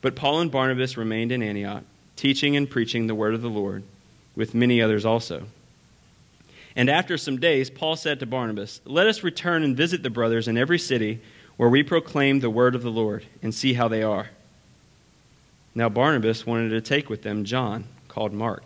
But 0.01 0.17
Paul 0.17 0.41
and 0.41 0.51
Barnabas 0.51 0.97
remained 0.97 1.31
in 1.31 1.41
Antioch, 1.41 1.85
teaching 2.17 2.57
and 2.57 2.69
preaching 2.69 3.07
the 3.07 3.15
word 3.15 3.35
of 3.35 3.41
the 3.41 3.49
Lord, 3.49 3.83
with 4.35 4.53
many 4.53 4.81
others 4.81 5.05
also. 5.05 5.45
And 6.75 6.89
after 6.89 7.17
some 7.17 7.39
days, 7.39 7.69
Paul 7.69 7.95
said 7.95 8.19
to 8.19 8.25
Barnabas, 8.25 8.81
Let 8.83 9.07
us 9.07 9.23
return 9.23 9.63
and 9.63 9.77
visit 9.77 10.03
the 10.03 10.09
brothers 10.09 10.49
in 10.49 10.57
every 10.57 10.77
city 10.77 11.21
where 11.55 11.69
we 11.69 11.81
proclaim 11.81 12.41
the 12.41 12.49
word 12.49 12.75
of 12.75 12.83
the 12.83 12.91
Lord, 12.91 13.25
and 13.41 13.55
see 13.55 13.75
how 13.75 13.87
they 13.87 14.03
are. 14.03 14.31
Now 15.73 15.87
Barnabas 15.87 16.45
wanted 16.45 16.71
to 16.71 16.81
take 16.81 17.09
with 17.09 17.21
them 17.21 17.45
John, 17.45 17.85
called 18.09 18.33
Mark. 18.33 18.65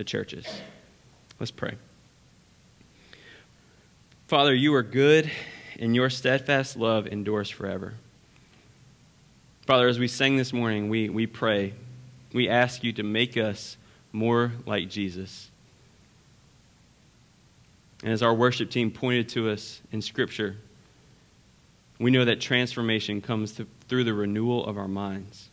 the 0.00 0.04
churches. 0.04 0.46
Let's 1.38 1.50
pray. 1.50 1.74
Father, 4.28 4.54
you 4.54 4.74
are 4.74 4.82
good, 4.82 5.30
and 5.78 5.94
your 5.94 6.08
steadfast 6.08 6.74
love 6.74 7.06
endures 7.06 7.50
forever. 7.50 7.92
Father, 9.66 9.88
as 9.88 9.98
we 9.98 10.08
sang 10.08 10.38
this 10.38 10.54
morning, 10.54 10.88
we, 10.88 11.10
we 11.10 11.26
pray, 11.26 11.74
we 12.32 12.48
ask 12.48 12.82
you 12.82 12.94
to 12.94 13.02
make 13.02 13.36
us 13.36 13.76
more 14.10 14.52
like 14.64 14.88
Jesus. 14.88 15.50
And 18.02 18.10
as 18.10 18.22
our 18.22 18.32
worship 18.32 18.70
team 18.70 18.90
pointed 18.90 19.28
to 19.30 19.50
us 19.50 19.82
in 19.92 20.00
Scripture, 20.00 20.56
we 21.98 22.10
know 22.10 22.24
that 22.24 22.40
transformation 22.40 23.20
comes 23.20 23.52
to, 23.52 23.66
through 23.86 24.04
the 24.04 24.14
renewal 24.14 24.64
of 24.64 24.78
our 24.78 24.88
minds. 24.88 25.50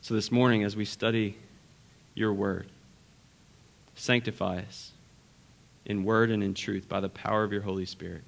So 0.00 0.14
this 0.14 0.32
morning, 0.32 0.64
as 0.64 0.76
we 0.76 0.86
study 0.86 1.36
your 2.14 2.32
word, 2.32 2.66
Sanctify 4.00 4.60
us 4.60 4.92
in 5.84 6.04
word 6.04 6.30
and 6.30 6.42
in 6.42 6.54
truth 6.54 6.88
by 6.88 7.00
the 7.00 7.10
power 7.10 7.44
of 7.44 7.52
your 7.52 7.60
Holy 7.60 7.84
Spirit. 7.84 8.22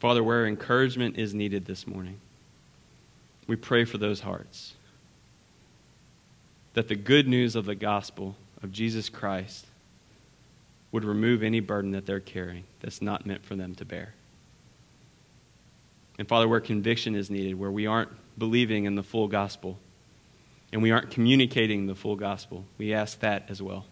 Father, 0.00 0.22
where 0.22 0.46
encouragement 0.46 1.16
is 1.16 1.32
needed 1.32 1.64
this 1.64 1.86
morning, 1.86 2.20
we 3.46 3.56
pray 3.56 3.86
for 3.86 3.96
those 3.96 4.20
hearts. 4.20 4.74
That 6.74 6.88
the 6.88 6.94
good 6.94 7.26
news 7.26 7.56
of 7.56 7.64
the 7.64 7.74
gospel 7.74 8.36
of 8.62 8.70
Jesus 8.70 9.08
Christ 9.08 9.64
would 10.92 11.06
remove 11.06 11.42
any 11.42 11.60
burden 11.60 11.92
that 11.92 12.04
they're 12.04 12.20
carrying 12.20 12.64
that's 12.80 13.00
not 13.00 13.24
meant 13.24 13.46
for 13.46 13.56
them 13.56 13.74
to 13.76 13.86
bear. 13.86 14.12
And 16.18 16.28
Father, 16.28 16.46
where 16.46 16.60
conviction 16.60 17.14
is 17.14 17.30
needed, 17.30 17.58
where 17.58 17.70
we 17.70 17.86
aren't 17.86 18.10
believing 18.38 18.84
in 18.84 18.94
the 18.94 19.02
full 19.02 19.26
gospel, 19.26 19.78
and 20.72 20.82
we 20.82 20.90
aren't 20.90 21.10
communicating 21.10 21.86
the 21.86 21.94
full 21.94 22.16
gospel. 22.16 22.64
We 22.78 22.92
ask 22.94 23.20
that 23.20 23.46
as 23.48 23.60
well. 23.60 23.86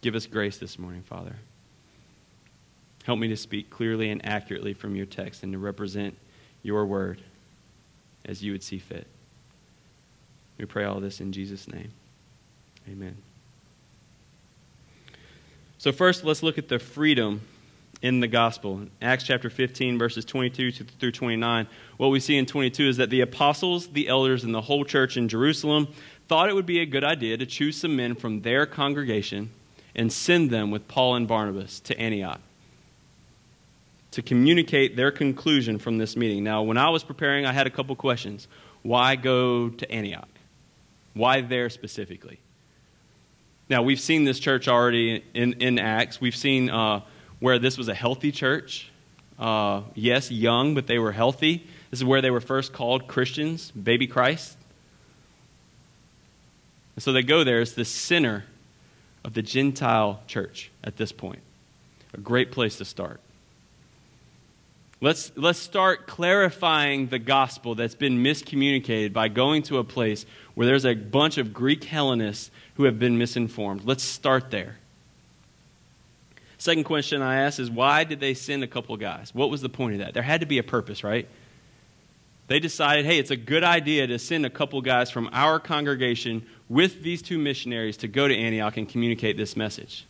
Give 0.00 0.14
us 0.14 0.26
grace 0.26 0.58
this 0.58 0.78
morning, 0.78 1.02
Father. 1.02 1.36
Help 3.04 3.18
me 3.18 3.28
to 3.28 3.36
speak 3.36 3.70
clearly 3.70 4.10
and 4.10 4.24
accurately 4.24 4.72
from 4.72 4.96
your 4.96 5.06
text 5.06 5.42
and 5.42 5.52
to 5.52 5.58
represent 5.58 6.16
your 6.62 6.86
word 6.86 7.20
as 8.24 8.42
you 8.42 8.52
would 8.52 8.62
see 8.62 8.78
fit. 8.78 9.06
We 10.58 10.64
pray 10.64 10.84
all 10.84 11.00
this 11.00 11.20
in 11.20 11.32
Jesus' 11.32 11.68
name. 11.68 11.90
Amen. 12.88 13.16
So, 15.78 15.92
first, 15.92 16.24
let's 16.24 16.42
look 16.42 16.56
at 16.56 16.68
the 16.68 16.78
freedom 16.78 17.42
in 18.04 18.20
the 18.20 18.28
gospel. 18.28 18.82
Acts 19.00 19.24
chapter 19.24 19.48
15, 19.48 19.98
verses 19.98 20.26
22 20.26 20.72
through 20.72 21.10
29, 21.10 21.66
what 21.96 22.08
we 22.08 22.20
see 22.20 22.36
in 22.36 22.44
22 22.44 22.86
is 22.86 22.96
that 22.98 23.08
the 23.08 23.22
apostles, 23.22 23.86
the 23.86 24.08
elders, 24.08 24.44
and 24.44 24.52
the 24.52 24.60
whole 24.60 24.84
church 24.84 25.16
in 25.16 25.26
Jerusalem 25.26 25.88
thought 26.28 26.50
it 26.50 26.54
would 26.54 26.66
be 26.66 26.80
a 26.80 26.86
good 26.86 27.02
idea 27.02 27.38
to 27.38 27.46
choose 27.46 27.78
some 27.80 27.96
men 27.96 28.14
from 28.14 28.42
their 28.42 28.66
congregation 28.66 29.48
and 29.94 30.12
send 30.12 30.50
them 30.50 30.70
with 30.70 30.86
Paul 30.86 31.14
and 31.14 31.26
Barnabas 31.26 31.80
to 31.80 31.98
Antioch 31.98 32.42
to 34.10 34.20
communicate 34.20 34.96
their 34.96 35.10
conclusion 35.10 35.78
from 35.78 35.96
this 35.96 36.14
meeting. 36.14 36.44
Now, 36.44 36.62
when 36.62 36.76
I 36.76 36.90
was 36.90 37.02
preparing, 37.02 37.46
I 37.46 37.54
had 37.54 37.66
a 37.66 37.70
couple 37.70 37.96
questions. 37.96 38.48
Why 38.82 39.16
go 39.16 39.70
to 39.70 39.90
Antioch? 39.90 40.28
Why 41.14 41.40
there 41.40 41.70
specifically? 41.70 42.38
Now, 43.70 43.82
we've 43.82 43.98
seen 43.98 44.24
this 44.24 44.38
church 44.38 44.68
already 44.68 45.24
in, 45.32 45.54
in 45.54 45.78
Acts. 45.78 46.20
We've 46.20 46.36
seen 46.36 46.68
uh, 46.68 47.00
where 47.44 47.58
this 47.58 47.76
was 47.76 47.88
a 47.88 47.94
healthy 47.94 48.32
church. 48.32 48.90
Uh, 49.38 49.82
yes, 49.94 50.30
young, 50.30 50.74
but 50.74 50.86
they 50.86 50.98
were 50.98 51.12
healthy. 51.12 51.58
This 51.90 52.00
is 52.00 52.04
where 52.04 52.22
they 52.22 52.30
were 52.30 52.40
first 52.40 52.72
called 52.72 53.06
Christians, 53.06 53.70
baby 53.72 54.06
Christ. 54.06 54.56
And 56.96 57.02
so 57.02 57.12
they 57.12 57.22
go 57.22 57.44
there 57.44 57.60
as 57.60 57.74
the 57.74 57.84
center 57.84 58.46
of 59.26 59.34
the 59.34 59.42
Gentile 59.42 60.22
church 60.26 60.70
at 60.82 60.96
this 60.96 61.12
point. 61.12 61.40
A 62.14 62.18
great 62.18 62.50
place 62.50 62.78
to 62.78 62.86
start. 62.86 63.20
Let's, 65.02 65.30
let's 65.36 65.58
start 65.58 66.06
clarifying 66.06 67.08
the 67.08 67.18
gospel 67.18 67.74
that's 67.74 67.94
been 67.94 68.24
miscommunicated 68.24 69.12
by 69.12 69.28
going 69.28 69.64
to 69.64 69.76
a 69.76 69.84
place 69.84 70.24
where 70.54 70.66
there's 70.66 70.86
a 70.86 70.94
bunch 70.94 71.36
of 71.36 71.52
Greek 71.52 71.84
Hellenists 71.84 72.50
who 72.76 72.84
have 72.84 72.98
been 72.98 73.18
misinformed. 73.18 73.84
Let's 73.84 74.02
start 74.02 74.50
there. 74.50 74.78
Second 76.64 76.84
question 76.84 77.20
I 77.20 77.42
ask 77.42 77.60
is 77.60 77.70
why 77.70 78.04
did 78.04 78.20
they 78.20 78.32
send 78.32 78.64
a 78.64 78.66
couple 78.66 78.96
guys? 78.96 79.34
What 79.34 79.50
was 79.50 79.60
the 79.60 79.68
point 79.68 79.96
of 79.96 79.98
that? 79.98 80.14
There 80.14 80.22
had 80.22 80.40
to 80.40 80.46
be 80.46 80.56
a 80.56 80.62
purpose, 80.62 81.04
right? 81.04 81.28
They 82.46 82.58
decided, 82.58 83.04
hey, 83.04 83.18
it's 83.18 83.30
a 83.30 83.36
good 83.36 83.62
idea 83.62 84.06
to 84.06 84.18
send 84.18 84.46
a 84.46 84.50
couple 84.50 84.80
guys 84.80 85.10
from 85.10 85.28
our 85.34 85.60
congregation 85.60 86.46
with 86.70 87.02
these 87.02 87.20
two 87.20 87.36
missionaries 87.36 87.98
to 87.98 88.08
go 88.08 88.26
to 88.26 88.34
Antioch 88.34 88.78
and 88.78 88.88
communicate 88.88 89.36
this 89.36 89.58
message. 89.58 90.06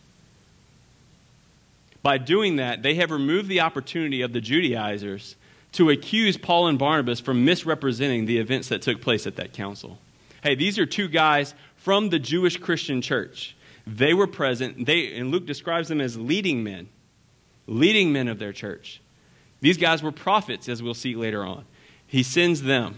By 2.01 2.19
doing 2.19 2.55
that, 2.55 2.83
they 2.83 2.95
have 2.95 3.11
removed 3.11 3.49
the 3.49 3.59
opportunity 3.59 4.21
of 4.21 4.31
the 4.31 4.39
Judaizers 4.39 5.35
to 5.73 5.89
accuse 5.89 6.37
Paul 6.37 6.67
and 6.67 6.79
Barnabas 6.79 7.19
from 7.19 7.43
misrepresenting 7.43 8.27
the 8.27 8.37
events 8.37 8.69
that 8.69 8.81
took 8.81 9.01
place 9.01 9.27
at 9.27 9.35
that 9.35 9.51
council. 9.51 9.97
Hey, 10.41 10.55
these 10.55 10.79
are 10.79 10.85
two 10.85 11.09
guys 11.09 11.53
from 11.75 12.11
the 12.11 12.19
Jewish 12.19 12.55
Christian 12.55 13.01
church. 13.01 13.57
They 13.87 14.13
were 14.13 14.27
present. 14.27 14.85
They, 14.85 15.15
and 15.15 15.31
Luke 15.31 15.45
describes 15.45 15.87
them 15.87 16.01
as 16.01 16.17
leading 16.17 16.63
men, 16.63 16.89
leading 17.67 18.11
men 18.11 18.27
of 18.27 18.39
their 18.39 18.53
church. 18.53 19.01
These 19.61 19.77
guys 19.77 20.01
were 20.01 20.11
prophets, 20.11 20.67
as 20.67 20.81
we'll 20.81 20.93
see 20.93 21.15
later 21.15 21.43
on. 21.43 21.65
He 22.07 22.23
sends 22.23 22.63
them, 22.63 22.95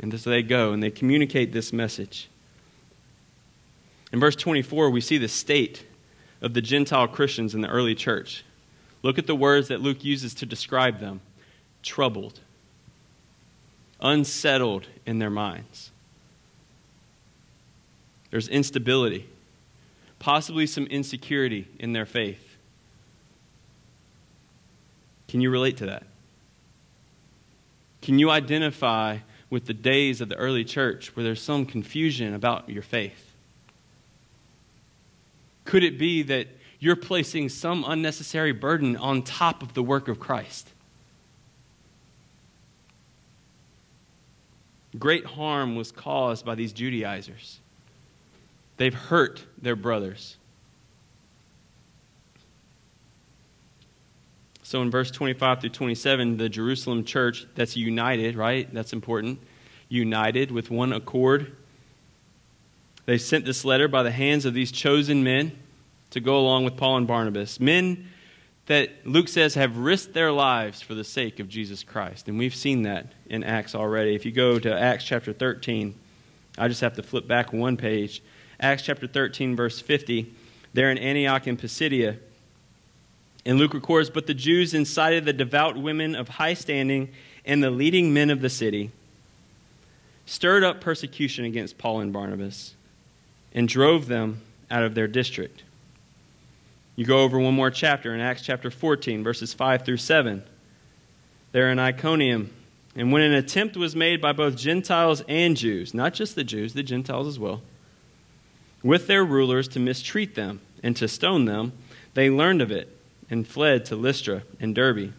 and 0.00 0.18
so 0.18 0.30
they 0.30 0.42
go 0.42 0.72
and 0.72 0.82
they 0.82 0.90
communicate 0.90 1.52
this 1.52 1.72
message. 1.72 2.28
In 4.12 4.18
verse 4.18 4.36
24, 4.36 4.90
we 4.90 5.00
see 5.00 5.18
the 5.18 5.28
state 5.28 5.86
of 6.40 6.54
the 6.54 6.60
Gentile 6.60 7.06
Christians 7.06 7.54
in 7.54 7.60
the 7.60 7.68
early 7.68 7.94
church. 7.94 8.44
Look 9.02 9.18
at 9.18 9.26
the 9.26 9.34
words 9.34 9.68
that 9.68 9.80
Luke 9.80 10.04
uses 10.04 10.34
to 10.34 10.46
describe 10.46 11.00
them 11.00 11.20
troubled, 11.82 12.40
unsettled 14.00 14.86
in 15.06 15.18
their 15.18 15.30
minds. 15.30 15.90
There's 18.30 18.48
instability 18.48 19.28
possibly 20.20 20.66
some 20.66 20.86
insecurity 20.86 21.66
in 21.80 21.92
their 21.92 22.06
faith. 22.06 22.56
Can 25.26 25.40
you 25.40 25.50
relate 25.50 25.78
to 25.78 25.86
that? 25.86 26.04
Can 28.02 28.18
you 28.18 28.30
identify 28.30 29.18
with 29.48 29.66
the 29.66 29.74
days 29.74 30.20
of 30.20 30.28
the 30.28 30.36
early 30.36 30.64
church 30.64 31.16
where 31.16 31.24
there's 31.24 31.42
some 31.42 31.66
confusion 31.66 32.34
about 32.34 32.68
your 32.68 32.82
faith? 32.82 33.32
Could 35.64 35.82
it 35.82 35.98
be 35.98 36.22
that 36.22 36.48
you're 36.78 36.96
placing 36.96 37.48
some 37.48 37.84
unnecessary 37.86 38.52
burden 38.52 38.96
on 38.96 39.22
top 39.22 39.62
of 39.62 39.74
the 39.74 39.82
work 39.82 40.08
of 40.08 40.20
Christ? 40.20 40.68
Great 44.98 45.24
harm 45.24 45.76
was 45.76 45.92
caused 45.92 46.44
by 46.44 46.54
these 46.54 46.72
Judaizers. 46.72 47.60
They've 48.80 48.94
hurt 48.94 49.44
their 49.60 49.76
brothers. 49.76 50.38
So 54.62 54.80
in 54.80 54.90
verse 54.90 55.10
25 55.10 55.60
through 55.60 55.68
27, 55.68 56.38
the 56.38 56.48
Jerusalem 56.48 57.04
church 57.04 57.44
that's 57.54 57.76
united, 57.76 58.36
right? 58.36 58.72
That's 58.72 58.94
important. 58.94 59.38
United 59.90 60.50
with 60.50 60.70
one 60.70 60.94
accord. 60.94 61.54
They 63.04 63.18
sent 63.18 63.44
this 63.44 63.66
letter 63.66 63.86
by 63.86 64.02
the 64.02 64.12
hands 64.12 64.46
of 64.46 64.54
these 64.54 64.72
chosen 64.72 65.22
men 65.22 65.52
to 66.12 66.20
go 66.20 66.38
along 66.38 66.64
with 66.64 66.78
Paul 66.78 66.96
and 66.96 67.06
Barnabas. 67.06 67.60
Men 67.60 68.08
that 68.64 69.06
Luke 69.06 69.28
says 69.28 69.56
have 69.56 69.76
risked 69.76 70.14
their 70.14 70.32
lives 70.32 70.80
for 70.80 70.94
the 70.94 71.04
sake 71.04 71.38
of 71.38 71.50
Jesus 71.50 71.82
Christ. 71.82 72.28
And 72.28 72.38
we've 72.38 72.54
seen 72.54 72.84
that 72.84 73.12
in 73.26 73.44
Acts 73.44 73.74
already. 73.74 74.14
If 74.14 74.24
you 74.24 74.32
go 74.32 74.58
to 74.58 74.74
Acts 74.74 75.04
chapter 75.04 75.34
13, 75.34 75.94
I 76.56 76.68
just 76.68 76.80
have 76.80 76.94
to 76.94 77.02
flip 77.02 77.28
back 77.28 77.52
one 77.52 77.76
page. 77.76 78.22
Acts 78.60 78.82
chapter 78.82 79.06
13, 79.06 79.56
verse 79.56 79.80
50. 79.80 80.32
There 80.72 80.90
in 80.90 80.98
Antioch 80.98 81.46
in 81.46 81.56
Pisidia. 81.56 82.18
And 83.44 83.58
Luke 83.58 83.74
records, 83.74 84.10
But 84.10 84.26
the 84.26 84.34
Jews 84.34 84.74
incited 84.74 85.24
the 85.24 85.32
devout 85.32 85.76
women 85.76 86.14
of 86.14 86.28
high 86.28 86.54
standing 86.54 87.08
and 87.44 87.62
the 87.62 87.70
leading 87.70 88.12
men 88.12 88.30
of 88.30 88.42
the 88.42 88.50
city, 88.50 88.90
stirred 90.26 90.62
up 90.62 90.80
persecution 90.80 91.44
against 91.44 91.78
Paul 91.78 92.00
and 92.00 92.12
Barnabas, 92.12 92.74
and 93.54 93.66
drove 93.66 94.06
them 94.06 94.42
out 94.70 94.82
of 94.82 94.94
their 94.94 95.08
district. 95.08 95.62
You 96.96 97.06
go 97.06 97.20
over 97.20 97.38
one 97.38 97.54
more 97.54 97.70
chapter 97.70 98.14
in 98.14 98.20
Acts 98.20 98.42
chapter 98.42 98.70
14, 98.70 99.24
verses 99.24 99.54
5 99.54 99.86
through 99.86 99.96
7. 99.96 100.42
They're 101.52 101.70
in 101.70 101.78
Iconium. 101.78 102.52
And 102.94 103.10
when 103.10 103.22
an 103.22 103.32
attempt 103.32 103.76
was 103.76 103.96
made 103.96 104.20
by 104.20 104.32
both 104.32 104.56
Gentiles 104.56 105.22
and 105.28 105.56
Jews, 105.56 105.94
not 105.94 106.12
just 106.12 106.34
the 106.34 106.44
Jews, 106.44 106.74
the 106.74 106.82
Gentiles 106.82 107.26
as 107.26 107.38
well, 107.38 107.62
with 108.82 109.06
their 109.06 109.24
rulers 109.24 109.68
to 109.68 109.80
mistreat 109.80 110.34
them 110.34 110.60
and 110.82 110.96
to 110.96 111.08
stone 111.08 111.44
them, 111.44 111.72
they 112.14 112.30
learned 112.30 112.62
of 112.62 112.70
it 112.70 112.96
and 113.28 113.46
fled 113.46 113.84
to 113.86 113.96
Lystra 113.96 114.42
and 114.58 114.74
Derbe, 114.74 115.12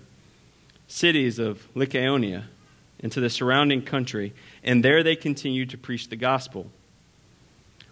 cities 0.88 1.40
of 1.40 1.68
Lycaonia, 1.74 2.46
and 3.00 3.12
to 3.12 3.20
the 3.20 3.30
surrounding 3.30 3.82
country, 3.82 4.34
and 4.64 4.84
there 4.84 5.02
they 5.04 5.16
continued 5.16 5.70
to 5.70 5.78
preach 5.78 6.10
the 6.10 6.16
gospel. 6.16 6.70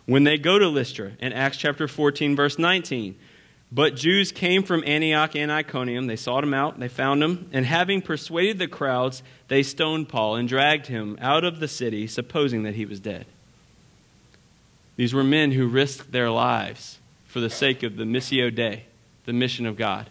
When 0.06 0.24
they 0.24 0.38
go 0.38 0.60
to 0.60 0.68
Lystra, 0.68 1.12
in 1.20 1.34
Acts 1.34 1.58
chapter 1.58 1.88
14, 1.88 2.36
verse 2.36 2.60
19, 2.60 3.16
but 3.72 3.96
Jews 3.96 4.32
came 4.32 4.64
from 4.64 4.84
Antioch 4.86 5.36
and 5.36 5.52
Iconium. 5.52 6.08
They 6.08 6.16
sought 6.16 6.44
him 6.44 6.56
out, 6.56 6.80
they 6.80 6.88
found 6.88 7.24
him, 7.24 7.50
and 7.54 7.66
having 7.66 8.02
persuaded 8.02 8.58
the 8.58 8.68
crowds, 8.68 9.22
they 9.48 9.62
stoned 9.62 10.10
Paul 10.10 10.36
and 10.36 10.50
dragged 10.50 10.88
him 10.88 11.18
out 11.22 11.44
of 11.44 11.60
the 11.60 11.68
city, 11.68 12.08
supposing 12.08 12.64
that 12.64 12.76
he 12.76 12.86
was 12.86 13.00
dead. 13.00 13.28
These 15.00 15.14
were 15.14 15.24
men 15.24 15.54
who 15.54 15.66
risked 15.66 16.12
their 16.12 16.30
lives 16.30 17.00
for 17.26 17.40
the 17.40 17.50
sake 17.50 17.84
of 17.84 17.96
the 17.96 18.04
Missio 18.04 18.54
Dei, 18.54 18.84
the 19.24 19.32
mission 19.32 19.66
of 19.66 19.78
God. 19.78 20.10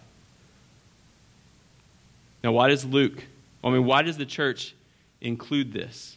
Now, 2.42 2.52
why 2.52 2.68
does 2.68 2.86
Luke, 2.86 3.26
I 3.62 3.68
mean, 3.68 3.84
why 3.84 4.00
does 4.00 4.16
the 4.16 4.24
church 4.24 4.74
include 5.20 5.74
this? 5.74 6.16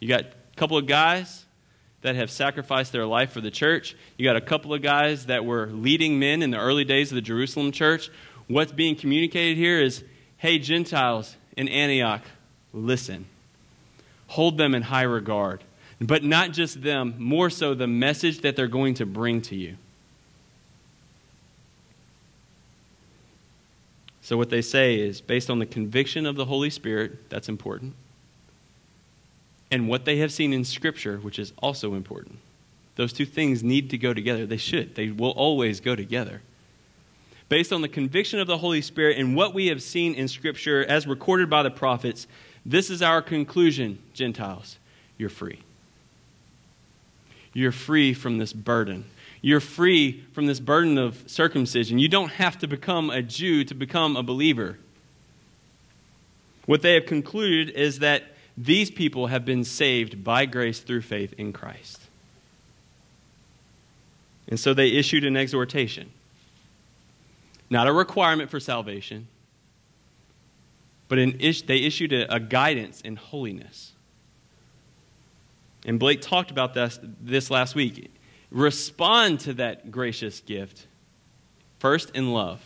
You 0.00 0.08
got 0.08 0.22
a 0.22 0.56
couple 0.56 0.76
of 0.76 0.88
guys 0.88 1.44
that 2.02 2.16
have 2.16 2.32
sacrificed 2.32 2.90
their 2.90 3.06
life 3.06 3.30
for 3.30 3.40
the 3.40 3.52
church. 3.52 3.94
You 4.16 4.24
got 4.24 4.34
a 4.34 4.40
couple 4.40 4.74
of 4.74 4.82
guys 4.82 5.26
that 5.26 5.44
were 5.44 5.66
leading 5.66 6.18
men 6.18 6.42
in 6.42 6.50
the 6.50 6.58
early 6.58 6.84
days 6.84 7.12
of 7.12 7.14
the 7.14 7.22
Jerusalem 7.22 7.70
church. 7.70 8.10
What's 8.48 8.72
being 8.72 8.96
communicated 8.96 9.56
here 9.56 9.80
is 9.80 10.02
hey, 10.38 10.58
Gentiles 10.58 11.36
in 11.56 11.68
Antioch, 11.68 12.22
listen. 12.72 13.26
Hold 14.28 14.58
them 14.58 14.74
in 14.74 14.82
high 14.82 15.02
regard. 15.02 15.64
But 16.00 16.22
not 16.22 16.52
just 16.52 16.82
them, 16.82 17.14
more 17.18 17.50
so 17.50 17.74
the 17.74 17.86
message 17.86 18.40
that 18.42 18.54
they're 18.54 18.68
going 18.68 18.94
to 18.94 19.06
bring 19.06 19.42
to 19.42 19.56
you. 19.56 19.76
So, 24.22 24.36
what 24.36 24.50
they 24.50 24.62
say 24.62 25.00
is 25.00 25.20
based 25.20 25.50
on 25.50 25.58
the 25.58 25.66
conviction 25.66 26.26
of 26.26 26.36
the 26.36 26.44
Holy 26.44 26.70
Spirit, 26.70 27.30
that's 27.30 27.48
important 27.48 27.94
and 29.70 29.88
what 29.88 30.04
they 30.04 30.18
have 30.18 30.32
seen 30.32 30.52
in 30.52 30.64
Scripture, 30.64 31.18
which 31.18 31.38
is 31.38 31.52
also 31.58 31.94
important. 31.94 32.38
Those 32.96 33.12
two 33.12 33.26
things 33.26 33.62
need 33.62 33.90
to 33.90 33.98
go 33.98 34.14
together. 34.14 34.46
They 34.46 34.56
should, 34.56 34.94
they 34.94 35.10
will 35.10 35.30
always 35.30 35.80
go 35.80 35.94
together. 35.94 36.42
Based 37.48 37.72
on 37.72 37.82
the 37.82 37.88
conviction 37.88 38.40
of 38.40 38.46
the 38.46 38.58
Holy 38.58 38.82
Spirit 38.82 39.18
and 39.18 39.36
what 39.36 39.54
we 39.54 39.68
have 39.68 39.82
seen 39.82 40.14
in 40.14 40.28
Scripture 40.28 40.84
as 40.84 41.06
recorded 41.06 41.48
by 41.48 41.62
the 41.62 41.70
prophets, 41.70 42.26
this 42.64 42.90
is 42.90 43.02
our 43.02 43.22
conclusion, 43.22 43.98
Gentiles. 44.14 44.78
You're 45.16 45.28
free. 45.28 45.60
You're 47.52 47.72
free 47.72 48.14
from 48.14 48.38
this 48.38 48.52
burden. 48.52 49.04
You're 49.40 49.60
free 49.60 50.24
from 50.32 50.46
this 50.46 50.60
burden 50.60 50.98
of 50.98 51.22
circumcision. 51.26 51.98
You 51.98 52.08
don't 52.08 52.32
have 52.32 52.58
to 52.58 52.66
become 52.66 53.10
a 53.10 53.22
Jew 53.22 53.64
to 53.64 53.74
become 53.74 54.16
a 54.16 54.22
believer. 54.22 54.78
What 56.66 56.82
they 56.82 56.94
have 56.94 57.06
concluded 57.06 57.70
is 57.70 58.00
that 58.00 58.24
these 58.56 58.90
people 58.90 59.28
have 59.28 59.44
been 59.44 59.64
saved 59.64 60.24
by 60.24 60.44
grace 60.44 60.80
through 60.80 61.02
faith 61.02 61.32
in 61.38 61.52
Christ. 61.52 62.00
And 64.48 64.58
so 64.58 64.74
they 64.74 64.88
issued 64.88 65.24
an 65.24 65.36
exhortation. 65.36 66.10
Not 67.70 67.86
a 67.86 67.92
requirement 67.92 68.50
for 68.50 68.58
salvation, 68.58 69.28
but 71.08 71.18
an 71.18 71.32
is- 71.40 71.62
they 71.62 71.78
issued 71.78 72.12
a, 72.12 72.32
a 72.32 72.38
guidance 72.38 73.00
in 73.00 73.16
holiness. 73.16 73.92
And 75.84 75.98
Blake 75.98 76.20
talked 76.20 76.50
about 76.50 76.74
this, 76.74 76.98
this 77.20 77.50
last 77.50 77.74
week. 77.74 78.12
Respond 78.50 79.40
to 79.40 79.54
that 79.54 79.90
gracious 79.90 80.40
gift, 80.40 80.86
first 81.78 82.10
in 82.10 82.32
love. 82.32 82.62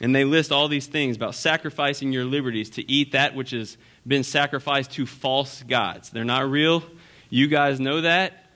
And 0.00 0.14
they 0.14 0.24
list 0.24 0.50
all 0.50 0.68
these 0.68 0.86
things 0.86 1.16
about 1.16 1.34
sacrificing 1.34 2.12
your 2.12 2.24
liberties 2.24 2.70
to 2.70 2.90
eat 2.90 3.12
that 3.12 3.34
which 3.34 3.50
has 3.50 3.76
been 4.06 4.22
sacrificed 4.24 4.92
to 4.92 5.06
false 5.06 5.62
gods. 5.62 6.10
They're 6.10 6.24
not 6.24 6.50
real. 6.50 6.82
You 7.28 7.48
guys 7.48 7.78
know 7.78 8.00
that. 8.00 8.46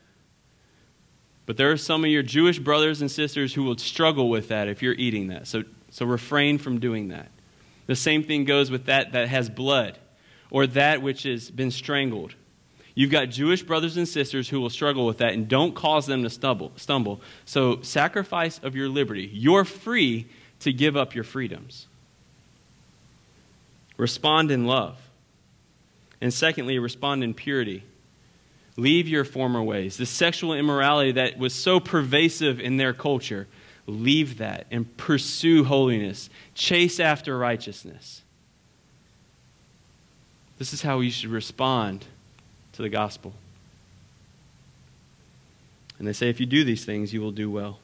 But 1.47 1.59
there 1.59 1.71
are 1.71 1.77
some 1.77 2.05
of 2.05 2.11
your 2.11 2.23
Jewish 2.23 2.59
brothers 2.59 3.03
and 3.03 3.11
sisters 3.11 3.53
who 3.53 3.65
will 3.65 3.77
struggle 3.77 4.31
with 4.31 4.49
that 4.49 4.69
if 4.69 4.83
you're 4.83 4.95
eating 4.95 5.29
that. 5.29 5.47
So, 5.47 5.65
so 5.91 6.07
refrain 6.07 6.57
from 6.57 6.81
doing 6.81 7.09
that. 7.09 7.29
The 7.87 7.97
same 7.97 8.23
thing 8.23 8.45
goes 8.45 8.71
with 8.71 8.87
that 8.87 9.13
that 9.13 9.29
has 9.29 9.49
blood 9.51 9.99
or 10.51 10.67
that 10.69 11.03
which 11.03 11.25
has 11.25 11.51
been 11.51 11.71
strangled. 11.71 12.35
You've 12.95 13.11
got 13.11 13.27
Jewish 13.27 13.63
brothers 13.63 13.97
and 13.97 14.07
sisters 14.07 14.49
who 14.49 14.61
will 14.61 14.71
struggle 14.71 15.05
with 15.05 15.19
that 15.19 15.33
and 15.33 15.49
don't 15.49 15.75
cause 15.75 16.07
them 16.07 16.23
to 16.23 16.31
stumble. 16.31 16.73
stumble. 16.77 17.21
So, 17.45 17.83
sacrifice 17.83 18.61
of 18.63 18.77
your 18.77 18.89
liberty. 18.89 19.29
You're 19.33 19.65
free 19.65 20.29
to 20.61 20.73
give 20.73 20.97
up 20.97 21.15
your 21.15 21.25
freedoms. 21.25 21.89
Respond 23.97 24.51
in 24.51 24.65
love. 24.65 24.99
And 26.21 26.33
secondly, 26.33 26.79
respond 26.79 27.25
in 27.25 27.35
purity. 27.35 27.83
Leave 28.77 29.09
your 29.09 29.25
former 29.25 29.63
ways. 29.63 29.97
The 29.97 30.07
sexual 30.07 30.55
immorality 30.55 31.13
that 31.13 31.39
was 31.39 31.53
so 31.53 31.81
pervasive 31.81 32.61
in 32.61 32.77
their 32.77 32.93
culture, 32.93 33.47
leave 33.87 34.39
that 34.39 34.67
and 34.71 34.97
pursue 34.97 35.65
holiness. 35.65 36.31
Chase 36.55 36.99
after 36.99 37.37
righteousness. 37.37 38.23
This 40.59 40.73
is 40.73 40.83
how 40.83 41.01
you 41.01 41.11
should 41.11 41.31
respond 41.31 42.07
to 42.73 42.83
the 42.83 42.89
gospel. 42.89 43.33
And 45.99 46.09
they 46.09 46.13
say, 46.13 46.29
if 46.29 46.41
you 46.41 46.47
do 46.47 46.65
these 46.65 46.85
things, 46.85 47.13
you 47.13 47.21
will 47.21 47.33
do 47.33 47.51
well. 47.51 47.79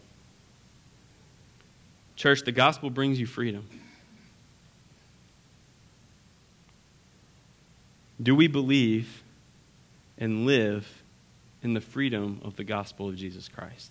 Church, 2.16 2.42
the 2.42 2.52
gospel 2.52 2.90
brings 2.90 3.18
you 3.18 3.26
freedom. 3.26 3.66
Do 8.22 8.34
we 8.34 8.46
believe 8.46 9.22
and 10.18 10.44
live 10.44 11.02
in 11.62 11.72
the 11.72 11.80
freedom 11.80 12.40
of 12.44 12.56
the 12.56 12.64
gospel 12.64 13.08
of 13.08 13.16
Jesus 13.16 13.48
Christ? 13.48 13.90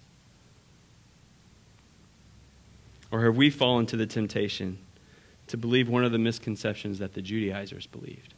Or 3.11 3.25
have 3.25 3.35
we 3.35 3.49
fallen 3.49 3.85
to 3.87 3.97
the 3.97 4.05
temptation 4.05 4.77
to 5.47 5.57
believe 5.57 5.89
one 5.89 6.03
of 6.03 6.11
the 6.11 6.17
misconceptions 6.17 6.99
that 6.99 7.13
the 7.13 7.21
Judaizers 7.21 7.87
believed? 7.87 8.33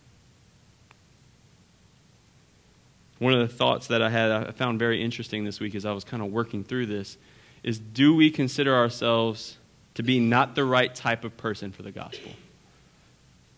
One 3.19 3.33
of 3.33 3.39
the 3.39 3.53
thoughts 3.53 3.87
that 3.87 4.01
I 4.01 4.09
had, 4.09 4.31
I 4.31 4.51
found 4.51 4.79
very 4.79 5.03
interesting 5.03 5.43
this 5.43 5.59
week 5.59 5.75
as 5.75 5.85
I 5.85 5.91
was 5.91 6.03
kind 6.03 6.23
of 6.23 6.31
working 6.31 6.63
through 6.63 6.87
this, 6.87 7.17
is 7.63 7.77
do 7.77 8.15
we 8.15 8.31
consider 8.31 8.75
ourselves 8.75 9.57
to 9.93 10.03
be 10.03 10.19
not 10.19 10.55
the 10.55 10.65
right 10.65 10.93
type 10.95 11.23
of 11.23 11.37
person 11.37 11.71
for 11.71 11.83
the 11.83 11.91
gospel? 11.91 12.31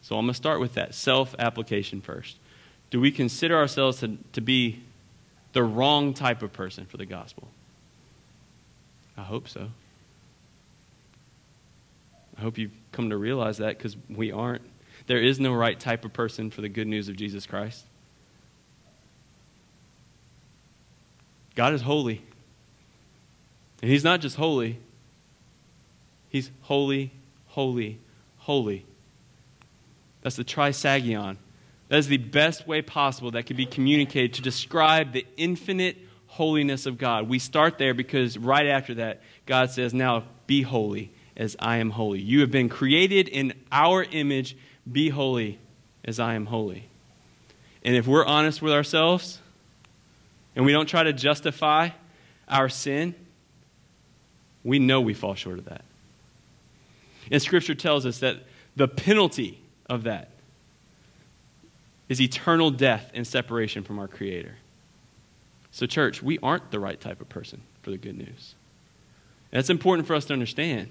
So 0.02 0.18
I'm 0.18 0.26
going 0.26 0.34
to 0.34 0.38
start 0.38 0.60
with 0.60 0.74
that 0.74 0.94
self 0.94 1.34
application 1.40 2.02
first. 2.02 2.38
Do 2.90 3.00
we 3.00 3.10
consider 3.10 3.58
ourselves 3.58 4.00
to, 4.02 4.18
to 4.34 4.42
be 4.42 4.84
the 5.54 5.64
wrong 5.64 6.14
type 6.14 6.42
of 6.42 6.52
person 6.52 6.86
for 6.86 6.98
the 6.98 7.06
gospel? 7.06 7.48
I 9.18 9.22
hope 9.22 9.48
so. 9.48 9.70
I 12.38 12.42
hope 12.42 12.58
you've 12.58 12.72
come 12.92 13.10
to 13.10 13.18
realize 13.18 13.58
that 13.58 13.78
because 13.78 13.96
we 14.10 14.32
aren't. 14.32 14.64
There 15.08 15.22
is 15.22 15.40
no 15.40 15.54
right 15.54 15.80
type 15.80 16.06
of 16.06 16.14
person 16.14 16.50
for 16.50 16.62
the 16.62 16.70
good 16.70 16.88
news 16.88 17.10
of 17.10 17.16
Jesus 17.16 17.46
Christ. 17.46 17.86
God 21.56 21.74
is 21.74 21.82
holy. 21.82 22.22
And 23.82 23.92
He's 23.92 24.04
not 24.04 24.22
just 24.22 24.38
holy, 24.38 24.80
He's 26.30 26.50
holy, 26.62 27.12
holy, 27.48 28.00
holy. 28.38 28.86
That's 30.22 30.38
the 30.38 30.46
trisagion. 30.46 31.38
That 31.90 31.98
is 31.98 32.08
the 32.08 32.18
best 32.18 32.66
way 32.66 32.82
possible 32.82 33.32
that 33.32 33.46
can 33.46 33.58
be 33.58 33.66
communicated 33.66 34.34
to 34.36 34.42
describe 34.42 35.12
the 35.12 35.28
infinite 35.38 35.98
holiness 36.28 36.86
of 36.86 36.98
God. 36.98 37.28
We 37.30 37.40
start 37.40 37.78
there 37.78 37.94
because 37.94 38.38
right 38.38 38.68
after 38.68 38.96
that, 38.96 39.22
God 39.46 39.70
says, 39.70 39.94
Now 39.94 40.24
be 40.48 40.62
holy 40.62 41.13
as 41.36 41.56
I 41.60 41.78
am 41.78 41.92
holy. 41.92 42.20
You 42.20 42.42
have 42.42 42.52
been 42.52 42.70
created 42.70 43.28
in 43.28 43.54
our 43.72 44.04
image. 44.04 44.56
Be 44.90 45.10
holy 45.10 45.60
as 46.06 46.20
I 46.20 46.36
am 46.36 46.48
holy. 46.48 46.90
And 47.84 47.96
if 47.96 48.08
we're 48.08 48.26
honest 48.26 48.62
with 48.62 48.74
ourselves 48.74 49.40
and 50.56 50.66
we 50.66 50.72
don't 50.72 50.86
try 50.86 51.04
to 51.04 51.14
justify 51.14 51.90
our 52.48 52.70
sin, 52.70 53.16
we 54.64 54.80
know 54.80 55.02
we 55.02 55.14
fall 55.14 55.36
short 55.36 55.60
of 55.60 55.66
that. 55.66 55.84
And 57.32 57.42
Scripture 57.42 57.76
tells 57.76 58.06
us 58.06 58.20
that 58.20 58.44
the 58.76 58.88
penalty 58.88 59.62
of 59.90 60.04
that 60.04 60.30
is 62.10 62.22
eternal 62.22 62.70
death 62.70 63.12
and 63.14 63.26
separation 63.26 63.84
from 63.84 64.00
our 64.00 64.08
Creator. 64.08 64.56
So, 65.72 65.86
church, 65.86 66.22
we 66.22 66.38
aren't 66.44 66.70
the 66.70 66.80
right 66.80 67.00
type 67.00 67.22
of 67.22 67.30
person 67.30 67.62
for 67.82 67.90
the 67.90 67.98
good 67.98 68.18
news. 68.18 68.56
That's 69.52 69.70
important 69.70 70.08
for 70.08 70.16
us 70.16 70.26
to 70.26 70.34
understand. 70.34 70.90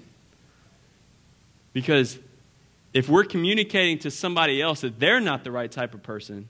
Because 1.73 2.19
if 2.93 3.09
we're 3.09 3.23
communicating 3.23 3.97
to 3.99 4.11
somebody 4.11 4.61
else 4.61 4.81
that 4.81 4.99
they're 4.99 5.19
not 5.19 5.43
the 5.43 5.51
right 5.51 5.71
type 5.71 5.93
of 5.93 6.03
person, 6.03 6.47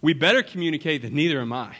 we 0.00 0.14
better 0.14 0.42
communicate 0.42 1.02
that 1.02 1.12
neither 1.12 1.40
am 1.40 1.52
I. 1.52 1.76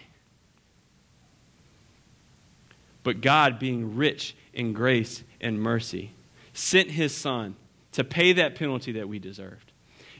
But 3.02 3.22
God, 3.22 3.58
being 3.58 3.96
rich 3.96 4.36
in 4.52 4.74
grace 4.74 5.22
and 5.40 5.60
mercy, 5.60 6.12
sent 6.52 6.90
his 6.90 7.16
Son 7.16 7.56
to 7.92 8.04
pay 8.04 8.34
that 8.34 8.54
penalty 8.54 8.92
that 8.92 9.08
we 9.08 9.18
deserved. 9.18 9.72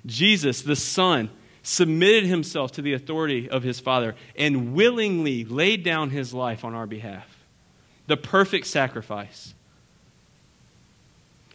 Jesus, 0.07 0.63
the 0.63 0.77
Son, 0.77 1.31
submitted 1.63 2.25
himself 2.25 2.73
to 2.73 2.83
the 2.83 2.95
authority 2.95 3.51
of 3.51 3.63
his 3.63 3.81
Father 3.81 4.15
and 4.35 4.73
willingly 4.73 5.45
laid 5.45 5.85
down 5.85 6.09
his 6.09 6.33
life 6.33 6.65
on 6.65 6.75
our 6.75 6.87
behalf. 6.87 7.45
The 8.07 8.17
perfect 8.17 8.67
sacrifice. 8.67 9.55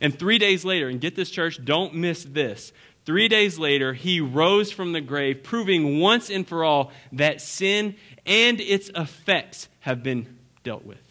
And 0.05 0.19
three 0.19 0.37
days 0.37 0.63
later, 0.63 0.87
and 0.87 1.01
get 1.01 1.15
this, 1.15 1.31
church, 1.31 1.65
don't 1.65 1.95
miss 1.95 2.23
this. 2.25 2.71
Three 3.05 3.27
days 3.27 3.57
later, 3.57 3.95
he 3.95 4.21
rose 4.21 4.71
from 4.71 4.93
the 4.93 5.01
grave, 5.01 5.41
proving 5.41 5.99
once 5.99 6.29
and 6.29 6.47
for 6.47 6.63
all 6.63 6.91
that 7.13 7.41
sin 7.41 7.95
and 8.23 8.61
its 8.61 8.91
effects 8.93 9.67
have 9.79 10.03
been 10.03 10.37
dealt 10.63 10.85
with. 10.85 11.01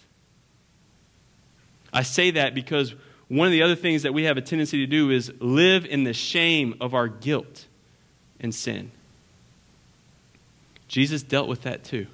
I 1.93 2.05
say 2.05 2.31
that 2.31 2.55
because 2.55 2.95
one 3.27 3.49
of 3.49 3.53
the 3.53 3.63
other 3.63 3.75
things 3.75 4.05
that 4.05 4.15
we 4.15 4.23
have 4.25 4.37
a 4.37 4.41
tendency 4.41 4.79
to 4.79 4.87
do 4.87 5.11
is 5.11 5.33
live 5.41 5.85
in 5.85 6.05
the 6.05 6.13
shame 6.13 6.77
of 6.81 6.95
our 6.95 7.09
guilt 7.09 7.67
and 8.39 8.55
sin. 8.55 8.93
Jesus 10.87 11.25
dealt 11.25 11.49
with 11.49 11.63
that 11.63 11.83
too. 11.83 12.07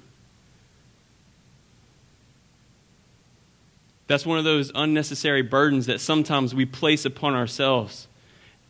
That's 4.07 4.25
one 4.25 4.37
of 4.37 4.43
those 4.43 4.71
unnecessary 4.75 5.41
burdens 5.41 5.85
that 5.85 6.01
sometimes 6.01 6.53
we 6.53 6.65
place 6.65 7.05
upon 7.05 7.33
ourselves 7.33 8.07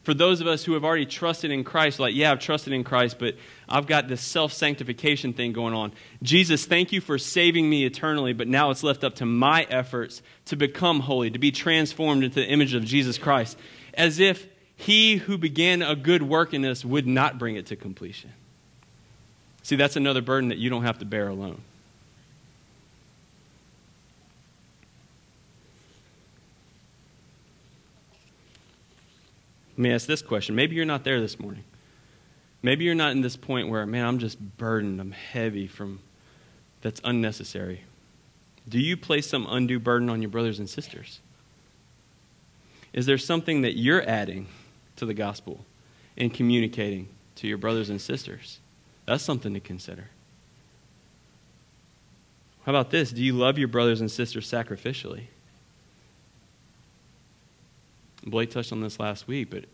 for 0.04 0.16
those 0.16 0.42
of 0.42 0.48
us 0.48 0.64
who 0.64 0.74
have 0.74 0.84
already 0.84 1.06
trusted 1.06 1.52
in 1.52 1.64
Christ, 1.64 2.00
like, 2.00 2.16
yeah, 2.16 2.32
I've 2.32 2.40
trusted 2.40 2.74
in 2.74 2.84
Christ, 2.84 3.20
but 3.20 3.36
I've 3.70 3.86
got 3.86 4.08
this 4.08 4.22
self 4.22 4.52
sanctification 4.52 5.34
thing 5.34 5.54
going 5.54 5.76
on. 5.76 5.92
Jesus, 6.24 6.66
thank 6.66 6.92
you 6.92 7.02
for 7.02 7.20
saving 7.20 7.70
me 7.70 7.86
eternally, 7.86 8.34
but 8.34 8.48
now 8.48 8.72
it's 8.72 8.84
left 8.84 9.04
up 9.04 9.16
to 9.16 9.26
my 9.26 9.64
efforts 9.70 10.24
to 10.46 10.56
become 10.56 11.02
holy, 11.02 11.30
to 11.30 11.40
be 11.40 11.52
transformed 11.52 12.24
into 12.24 12.40
the 12.40 12.48
image 12.48 12.74
of 12.74 12.84
Jesus 12.84 13.18
Christ, 13.20 13.58
as 13.94 14.20
if 14.20 14.48
he 14.76 15.18
who 15.18 15.38
began 15.38 15.84
a 15.84 15.96
good 15.96 16.24
work 16.24 16.54
in 16.54 16.66
us 16.66 16.84
would 16.84 17.06
not 17.06 17.38
bring 17.38 17.56
it 17.56 17.68
to 17.68 17.76
completion. 17.76 18.32
See, 19.62 19.76
that's 19.76 19.96
another 19.96 20.24
burden 20.24 20.50
that 20.50 20.58
you 20.58 20.72
don't 20.72 20.84
have 20.84 20.98
to 21.00 21.06
bear 21.06 21.28
alone. 21.28 21.62
Let 29.82 29.88
me 29.88 29.96
ask 29.96 30.06
this 30.06 30.22
question. 30.22 30.54
Maybe 30.54 30.76
you're 30.76 30.86
not 30.86 31.04
there 31.04 31.20
this 31.20 31.40
morning. 31.40 31.64
Maybe 32.62 32.86
you're 32.86 32.94
not 32.94 33.14
in 33.14 33.22
this 33.22 33.36
point 33.36 33.68
where, 33.68 33.84
man, 33.88 34.06
I'm 34.06 34.20
just 34.20 34.40
burdened, 34.40 35.02
I'm 35.02 35.12
heavy 35.12 35.66
from 35.66 36.02
that's 36.82 37.02
unnecessary. 37.04 37.82
Do 38.70 38.80
you 38.80 38.96
place 38.96 39.26
some 39.26 39.48
undue 39.50 39.80
burden 39.80 40.08
on 40.08 40.22
your 40.22 40.30
brothers 40.30 40.60
and 40.60 40.70
sisters? 40.70 41.20
Is 42.94 43.08
there 43.08 43.18
something 43.18 43.64
that 43.64 43.76
you're 43.76 44.08
adding 44.08 44.50
to 44.98 45.06
the 45.08 45.16
gospel 45.16 45.66
and 46.16 46.32
communicating 46.32 47.08
to 47.38 47.48
your 47.48 47.58
brothers 47.58 47.90
and 47.90 48.00
sisters? 48.00 48.60
That's 49.08 49.24
something 49.24 49.56
to 49.56 49.60
consider. 49.60 50.10
How 52.68 52.74
about 52.74 52.92
this? 52.92 53.12
Do 53.12 53.24
you 53.24 53.34
love 53.34 53.58
your 53.58 53.68
brothers 53.68 54.00
and 54.00 54.12
sisters 54.12 54.48
sacrificially? 54.48 55.24
Blake 58.26 58.52
touched 58.52 58.72
on 58.72 58.82
this 58.82 59.00
last 59.00 59.28
week, 59.28 59.50
but 59.50 59.66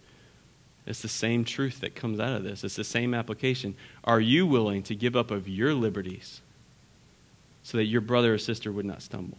it's 0.86 1.02
the 1.02 1.10
same 1.10 1.44
truth 1.44 1.82
that 1.82 1.96
comes 1.96 2.20
out 2.20 2.34
of 2.34 2.44
this. 2.44 2.64
It's 2.64 2.78
the 2.78 2.84
same 2.84 3.14
application. 3.14 3.76
Are 4.06 4.22
you 4.22 4.48
willing 4.48 4.84
to 4.84 4.96
give 4.96 5.16
up 5.16 5.32
of 5.32 5.48
your 5.48 5.74
liberties 5.74 6.42
so 7.62 7.78
that 7.78 7.86
your 7.86 8.00
brother 8.00 8.34
or 8.34 8.38
sister 8.38 8.72
would 8.72 8.86
not 8.86 9.02
stumble? 9.02 9.38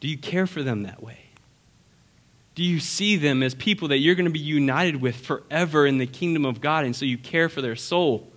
Do 0.00 0.08
you 0.08 0.18
care 0.18 0.46
for 0.46 0.62
them 0.62 0.82
that 0.82 1.02
way? 1.02 1.20
Do 2.54 2.62
you 2.62 2.80
see 2.80 3.16
them 3.16 3.42
as 3.42 3.54
people 3.54 3.88
that 3.88 3.98
you're 3.98 4.14
going 4.14 4.26
to 4.26 4.30
be 4.30 4.38
united 4.38 5.00
with 5.00 5.16
forever 5.16 5.86
in 5.86 5.96
the 5.98 6.06
kingdom 6.06 6.44
of 6.44 6.60
God 6.60 6.84
and 6.84 6.94
so 6.94 7.04
you 7.04 7.18
care 7.18 7.48
for 7.48 7.62
their 7.62 7.76
soul? 7.76 8.30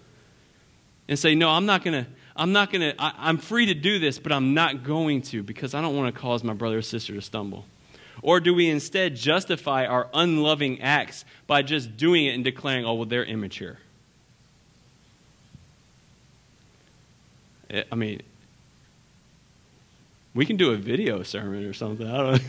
And 1.08 1.18
say, 1.18 1.36
"No, 1.36 1.50
I'm 1.50 1.66
not 1.66 1.84
going 1.84 2.06
to 2.06 2.10
I'm 2.36 2.52
not 2.52 2.72
going 2.72 2.82
to 2.82 2.96
I'm 3.00 3.38
free 3.38 3.66
to 3.66 3.74
do 3.74 3.98
this, 3.98 4.20
but 4.20 4.32
I'm 4.32 4.54
not 4.54 4.84
going 4.84 5.22
to 5.24 5.42
because 5.42 5.74
I 5.74 5.82
don't 5.82 5.96
want 5.96 6.14
to 6.14 6.22
cause 6.22 6.44
my 6.44 6.54
brother 6.54 6.78
or 6.78 6.82
sister 6.82 7.14
to 7.16 7.22
stumble." 7.22 7.66
Or 8.22 8.40
do 8.40 8.54
we 8.54 8.70
instead 8.70 9.16
justify 9.16 9.86
our 9.86 10.10
unloving 10.14 10.82
acts 10.82 11.26
by 11.48 11.62
just 11.62 11.96
doing 11.98 12.26
it 12.26 12.36
and 12.36 12.44
declaring, 12.44 12.86
oh, 12.86 12.96
well, 12.96 13.06
they're 13.06 13.24
immature? 13.24 13.80
Eh, 17.70 17.84
I 17.92 17.96
mean, 17.96 18.22
we 20.34 20.46
can 20.46 20.58
do 20.58 20.72
a 20.72 20.76
video 20.76 21.24
sermon 21.24 21.66
or 21.66 21.74
something. 21.74 22.08
I 22.08 22.18
don't 22.18 22.42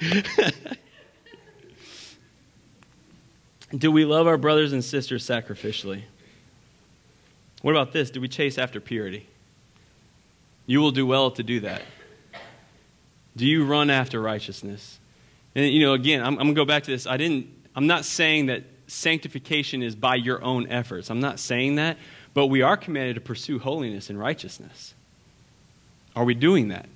Do 3.76 3.90
we 3.90 4.04
love 4.04 4.26
our 4.26 4.38
brothers 4.38 4.72
and 4.72 4.84
sisters 4.84 5.26
sacrificially? 5.26 6.02
What 7.62 7.72
about 7.72 7.92
this? 7.92 8.10
Do 8.10 8.20
we 8.20 8.28
chase 8.28 8.58
after 8.58 8.80
purity? 8.80 9.26
You 10.66 10.80
will 10.80 10.92
do 10.92 11.06
well 11.06 11.30
to 11.32 11.42
do 11.42 11.60
that. 11.60 11.82
Do 13.36 13.46
you 13.46 13.64
run 13.64 13.90
after 13.90 14.20
righteousness? 14.20 14.98
And, 15.54 15.66
you 15.66 15.80
know, 15.80 15.92
again, 15.92 16.20
I'm, 16.20 16.34
I'm 16.34 16.46
going 16.46 16.48
to 16.48 16.54
go 16.54 16.64
back 16.64 16.84
to 16.84 16.90
this. 16.90 17.06
I 17.06 17.16
didn't, 17.16 17.48
I'm 17.74 17.86
not 17.86 18.04
saying 18.04 18.46
that 18.46 18.64
sanctification 18.86 19.82
is 19.82 19.94
by 19.94 20.16
your 20.16 20.42
own 20.42 20.68
efforts. 20.68 21.10
I'm 21.10 21.20
not 21.20 21.38
saying 21.38 21.76
that, 21.76 21.98
but 22.34 22.46
we 22.46 22.62
are 22.62 22.76
commanded 22.76 23.14
to 23.14 23.20
pursue 23.20 23.58
holiness 23.58 24.10
and 24.10 24.18
righteousness. 24.18 24.94
Are 26.14 26.24
we 26.24 26.34
doing 26.34 26.68
that? 26.68 26.88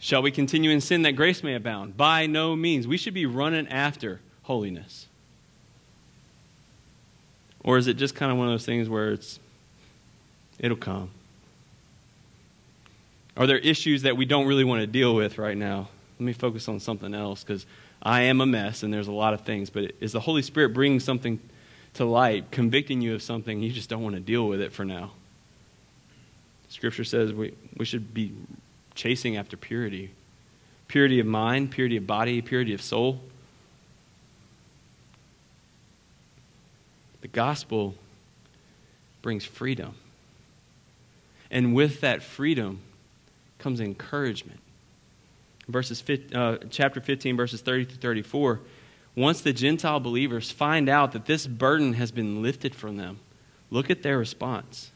Shall 0.00 0.22
we 0.22 0.30
continue 0.30 0.70
in 0.70 0.80
sin 0.80 1.02
that 1.02 1.12
grace 1.12 1.42
may 1.42 1.54
abound? 1.54 1.96
By 1.96 2.26
no 2.26 2.56
means. 2.56 2.86
We 2.86 2.96
should 2.96 3.14
be 3.14 3.26
running 3.26 3.68
after 3.68 4.20
holiness. 4.42 5.06
Or 7.62 7.76
is 7.76 7.86
it 7.86 7.94
just 7.94 8.14
kind 8.14 8.32
of 8.32 8.38
one 8.38 8.48
of 8.48 8.52
those 8.52 8.64
things 8.64 8.88
where 8.88 9.12
it's 9.12 9.38
it'll 10.58 10.76
come? 10.76 11.10
Are 13.36 13.46
there 13.46 13.58
issues 13.58 14.02
that 14.02 14.16
we 14.16 14.24
don't 14.24 14.46
really 14.46 14.64
want 14.64 14.80
to 14.80 14.86
deal 14.86 15.14
with 15.14 15.38
right 15.38 15.56
now? 15.56 15.88
Let 16.18 16.24
me 16.24 16.32
focus 16.32 16.68
on 16.68 16.80
something 16.80 17.14
else 17.14 17.42
because 17.42 17.64
I 18.02 18.22
am 18.22 18.40
a 18.40 18.46
mess 18.46 18.82
and 18.82 18.92
there's 18.92 19.08
a 19.08 19.12
lot 19.12 19.34
of 19.34 19.42
things. 19.42 19.70
But 19.70 19.92
is 20.00 20.12
the 20.12 20.20
Holy 20.20 20.42
Spirit 20.42 20.74
bringing 20.74 21.00
something 21.00 21.40
to 21.94 22.04
light, 22.04 22.50
convicting 22.50 23.00
you 23.00 23.14
of 23.14 23.22
something, 23.22 23.62
you 23.62 23.72
just 23.72 23.88
don't 23.88 24.02
want 24.02 24.14
to 24.14 24.20
deal 24.20 24.46
with 24.46 24.60
it 24.60 24.72
for 24.72 24.84
now? 24.84 25.12
Scripture 26.68 27.04
says 27.04 27.32
we, 27.32 27.54
we 27.76 27.84
should 27.84 28.14
be 28.14 28.32
chasing 28.94 29.36
after 29.36 29.56
purity 29.56 30.12
purity 30.90 31.20
of 31.20 31.26
mind, 31.26 31.70
purity 31.70 31.96
of 31.96 32.04
body, 32.04 32.42
purity 32.42 32.74
of 32.74 32.82
soul. 32.82 33.20
The 37.20 37.28
gospel 37.28 37.94
brings 39.22 39.44
freedom. 39.44 39.94
And 41.48 41.76
with 41.76 42.00
that 42.00 42.24
freedom 42.24 42.80
comes 43.60 43.80
encouragement. 43.80 44.60
Verses, 45.68 46.02
uh, 46.34 46.56
chapter 46.70 47.00
15, 47.00 47.36
verses 47.36 47.60
30 47.60 47.86
to 47.86 47.94
34. 47.96 48.60
Once 49.14 49.40
the 49.40 49.52
Gentile 49.52 50.00
believers 50.00 50.50
find 50.50 50.88
out 50.88 51.12
that 51.12 51.26
this 51.26 51.46
burden 51.46 51.94
has 51.94 52.10
been 52.10 52.42
lifted 52.42 52.74
from 52.74 52.96
them, 52.96 53.18
look 53.70 53.90
at 53.90 54.02
their 54.02 54.18
response. 54.18 54.90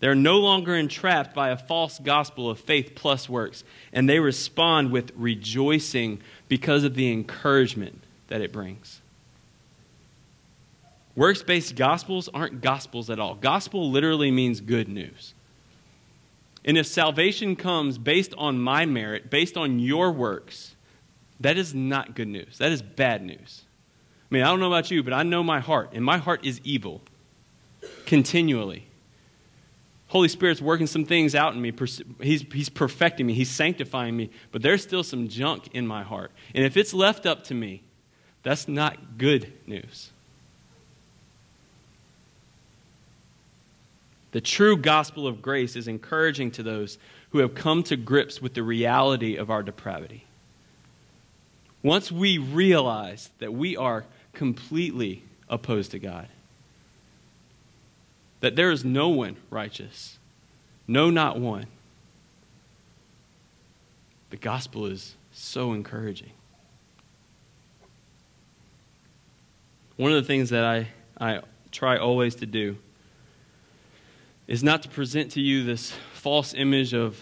They're 0.00 0.14
no 0.16 0.38
longer 0.38 0.74
entrapped 0.74 1.32
by 1.32 1.50
a 1.50 1.56
false 1.56 2.00
gospel 2.00 2.50
of 2.50 2.58
faith 2.58 2.92
plus 2.96 3.28
works, 3.28 3.62
and 3.92 4.08
they 4.08 4.18
respond 4.18 4.90
with 4.90 5.12
rejoicing 5.14 6.20
because 6.48 6.82
of 6.82 6.96
the 6.96 7.12
encouragement 7.12 8.02
that 8.26 8.40
it 8.40 8.52
brings. 8.52 9.00
Works 11.14 11.42
based 11.42 11.76
gospels 11.76 12.28
aren't 12.32 12.62
gospels 12.62 13.10
at 13.10 13.20
all. 13.20 13.34
Gospel 13.34 13.90
literally 13.90 14.30
means 14.30 14.60
good 14.60 14.88
news. 14.88 15.34
And 16.64 16.78
if 16.78 16.86
salvation 16.86 17.56
comes 17.56 17.98
based 17.98 18.34
on 18.38 18.60
my 18.60 18.86
merit, 18.86 19.30
based 19.30 19.56
on 19.56 19.78
your 19.78 20.12
works, 20.12 20.76
that 21.40 21.56
is 21.56 21.74
not 21.74 22.14
good 22.14 22.28
news. 22.28 22.58
That 22.58 22.70
is 22.70 22.82
bad 22.82 23.22
news. 23.22 23.62
I 24.30 24.34
mean, 24.34 24.42
I 24.44 24.46
don't 24.46 24.60
know 24.60 24.68
about 24.68 24.90
you, 24.90 25.02
but 25.02 25.12
I 25.12 25.24
know 25.24 25.42
my 25.42 25.60
heart, 25.60 25.90
and 25.92 26.04
my 26.04 26.18
heart 26.18 26.44
is 26.46 26.60
evil 26.64 27.02
continually. 28.06 28.86
Holy 30.08 30.28
Spirit's 30.28 30.60
working 30.60 30.86
some 30.86 31.04
things 31.04 31.34
out 31.34 31.54
in 31.54 31.60
me. 31.60 31.72
He's, 32.20 32.44
he's 32.52 32.68
perfecting 32.68 33.26
me. 33.26 33.32
He's 33.32 33.50
sanctifying 33.50 34.14
me. 34.14 34.30
But 34.50 34.60
there's 34.60 34.82
still 34.82 35.02
some 35.02 35.26
junk 35.26 35.68
in 35.72 35.86
my 35.86 36.02
heart. 36.02 36.32
And 36.54 36.64
if 36.66 36.76
it's 36.76 36.92
left 36.92 37.24
up 37.24 37.44
to 37.44 37.54
me, 37.54 37.82
that's 38.42 38.68
not 38.68 39.16
good 39.16 39.52
news. 39.66 40.11
The 44.32 44.40
true 44.40 44.76
gospel 44.76 45.26
of 45.26 45.42
grace 45.42 45.76
is 45.76 45.86
encouraging 45.86 46.50
to 46.52 46.62
those 46.62 46.98
who 47.30 47.38
have 47.38 47.54
come 47.54 47.82
to 47.84 47.96
grips 47.96 48.42
with 48.42 48.54
the 48.54 48.62
reality 48.62 49.36
of 49.36 49.50
our 49.50 49.62
depravity. 49.62 50.24
Once 51.82 52.10
we 52.10 52.38
realize 52.38 53.30
that 53.38 53.52
we 53.52 53.76
are 53.76 54.04
completely 54.32 55.22
opposed 55.48 55.90
to 55.90 55.98
God, 55.98 56.28
that 58.40 58.56
there 58.56 58.70
is 58.70 58.84
no 58.84 59.08
one 59.08 59.36
righteous, 59.50 60.18
no, 60.88 61.10
not 61.10 61.38
one, 61.38 61.66
the 64.30 64.36
gospel 64.36 64.86
is 64.86 65.14
so 65.32 65.72
encouraging. 65.72 66.32
One 69.96 70.10
of 70.10 70.22
the 70.22 70.26
things 70.26 70.50
that 70.50 70.64
I, 70.64 70.88
I 71.20 71.42
try 71.70 71.98
always 71.98 72.34
to 72.36 72.46
do 72.46 72.78
is 74.46 74.62
not 74.62 74.82
to 74.82 74.88
present 74.88 75.32
to 75.32 75.40
you 75.40 75.64
this 75.64 75.92
false 76.14 76.54
image 76.54 76.94
of 76.94 77.20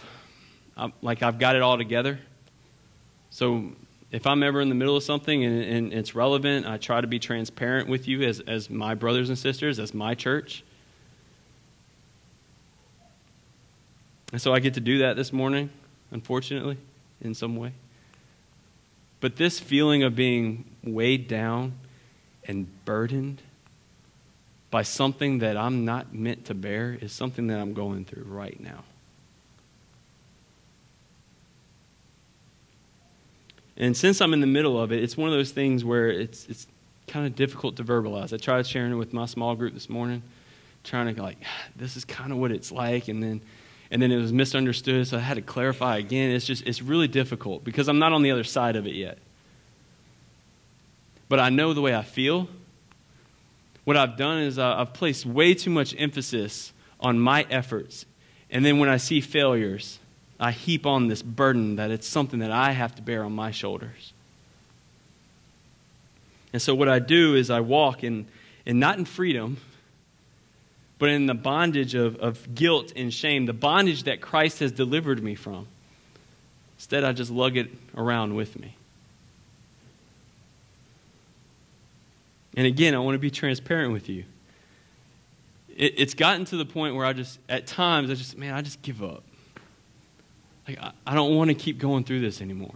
like 1.02 1.22
I've 1.22 1.38
got 1.38 1.56
it 1.56 1.62
all 1.62 1.76
together. 1.76 2.18
So 3.30 3.72
if 4.10 4.26
I'm 4.26 4.42
ever 4.42 4.60
in 4.60 4.68
the 4.68 4.74
middle 4.74 4.96
of 4.96 5.02
something 5.02 5.44
and, 5.44 5.62
and, 5.62 5.92
it's 5.92 6.14
relevant, 6.14 6.66
I 6.66 6.78
try 6.78 7.00
to 7.00 7.06
be 7.06 7.18
transparent 7.18 7.88
with 7.88 8.08
you 8.08 8.22
as, 8.22 8.40
as 8.40 8.70
my 8.70 8.94
brothers 8.94 9.28
and 9.28 9.38
sisters, 9.38 9.78
as 9.78 9.94
my 9.94 10.14
church. 10.14 10.64
And 14.32 14.40
so 14.40 14.52
I 14.52 14.60
get 14.60 14.74
to 14.74 14.80
do 14.80 14.98
that 14.98 15.16
this 15.16 15.32
morning, 15.32 15.70
unfortunately, 16.10 16.78
in 17.20 17.34
some 17.34 17.56
way. 17.56 17.72
But 19.20 19.36
this 19.36 19.60
feeling 19.60 20.02
of 20.02 20.16
being 20.16 20.64
weighed 20.82 21.28
down 21.28 21.74
and 22.44 22.66
burdened 22.84 23.42
by 24.70 24.82
something 24.82 25.38
that 25.40 25.56
I'm 25.56 25.84
not 25.84 26.14
meant 26.14 26.44
to 26.46 26.54
bear 26.54 26.96
is 27.00 27.12
something 27.12 27.48
that 27.48 27.58
I'm 27.58 27.74
going 27.74 28.04
through 28.04 28.24
right 28.24 28.58
now. 28.60 28.84
And 33.76 33.96
since 33.96 34.20
I'm 34.20 34.32
in 34.34 34.40
the 34.40 34.46
middle 34.46 34.80
of 34.80 34.92
it, 34.92 35.02
it's 35.02 35.16
one 35.16 35.28
of 35.28 35.34
those 35.34 35.50
things 35.52 35.84
where 35.84 36.10
it's, 36.10 36.46
it's 36.46 36.66
kind 37.06 37.26
of 37.26 37.34
difficult 37.34 37.76
to 37.76 37.84
verbalize. 37.84 38.32
I 38.32 38.36
tried 38.36 38.66
sharing 38.66 38.92
it 38.92 38.96
with 38.96 39.12
my 39.12 39.26
small 39.26 39.56
group 39.56 39.74
this 39.74 39.88
morning, 39.88 40.22
trying 40.84 41.12
to 41.14 41.22
like, 41.22 41.38
this 41.76 41.96
is 41.96 42.04
kind 42.04 42.30
of 42.30 42.38
what 42.38 42.52
it's 42.52 42.70
like, 42.70 43.08
and 43.08 43.22
then 43.22 43.40
and 43.92 44.00
then 44.00 44.12
it 44.12 44.18
was 44.18 44.32
misunderstood, 44.32 45.08
so 45.08 45.16
I 45.16 45.20
had 45.20 45.34
to 45.34 45.42
clarify 45.42 45.96
again. 45.96 46.30
It's 46.30 46.46
just 46.46 46.64
it's 46.64 46.80
really 46.80 47.08
difficult 47.08 47.64
because 47.64 47.88
I'm 47.88 47.98
not 47.98 48.12
on 48.12 48.22
the 48.22 48.30
other 48.30 48.44
side 48.44 48.76
of 48.76 48.86
it 48.86 48.94
yet. 48.94 49.18
But 51.28 51.40
I 51.40 51.50
know 51.50 51.74
the 51.74 51.80
way 51.80 51.94
I 51.94 52.02
feel, 52.02 52.48
what 53.90 53.96
I've 53.96 54.16
done 54.16 54.38
is 54.38 54.56
uh, 54.56 54.76
I've 54.76 54.92
placed 54.92 55.26
way 55.26 55.52
too 55.52 55.68
much 55.68 55.96
emphasis 55.98 56.72
on 57.00 57.18
my 57.18 57.44
efforts. 57.50 58.06
And 58.48 58.64
then 58.64 58.78
when 58.78 58.88
I 58.88 58.98
see 58.98 59.20
failures, 59.20 59.98
I 60.38 60.52
heap 60.52 60.86
on 60.86 61.08
this 61.08 61.22
burden 61.22 61.74
that 61.74 61.90
it's 61.90 62.06
something 62.06 62.38
that 62.38 62.52
I 62.52 62.70
have 62.70 62.94
to 62.94 63.02
bear 63.02 63.24
on 63.24 63.32
my 63.32 63.50
shoulders. 63.50 64.12
And 66.52 66.62
so 66.62 66.72
what 66.72 66.88
I 66.88 67.00
do 67.00 67.34
is 67.34 67.50
I 67.50 67.58
walk 67.58 68.04
in, 68.04 68.28
and 68.64 68.78
not 68.78 68.96
in 68.96 69.06
freedom, 69.06 69.56
but 71.00 71.08
in 71.08 71.26
the 71.26 71.34
bondage 71.34 71.96
of, 71.96 72.14
of 72.20 72.54
guilt 72.54 72.92
and 72.94 73.12
shame, 73.12 73.46
the 73.46 73.52
bondage 73.52 74.04
that 74.04 74.20
Christ 74.20 74.60
has 74.60 74.70
delivered 74.70 75.20
me 75.20 75.34
from. 75.34 75.66
Instead, 76.76 77.02
I 77.02 77.10
just 77.10 77.32
lug 77.32 77.56
it 77.56 77.72
around 77.96 78.36
with 78.36 78.56
me. 78.56 78.76
And 82.60 82.66
again, 82.66 82.94
I 82.94 82.98
want 82.98 83.14
to 83.14 83.18
be 83.18 83.30
transparent 83.30 83.94
with 83.94 84.10
you. 84.10 84.24
It, 85.74 85.94
it's 85.96 86.12
gotten 86.12 86.44
to 86.44 86.58
the 86.58 86.66
point 86.66 86.94
where 86.94 87.06
I 87.06 87.14
just, 87.14 87.38
at 87.48 87.66
times, 87.66 88.10
I 88.10 88.14
just, 88.14 88.36
man, 88.36 88.52
I 88.52 88.60
just 88.60 88.82
give 88.82 89.02
up. 89.02 89.24
Like, 90.68 90.78
I, 90.78 90.92
I 91.06 91.14
don't 91.14 91.36
want 91.36 91.48
to 91.48 91.54
keep 91.54 91.78
going 91.78 92.04
through 92.04 92.20
this 92.20 92.42
anymore. 92.42 92.74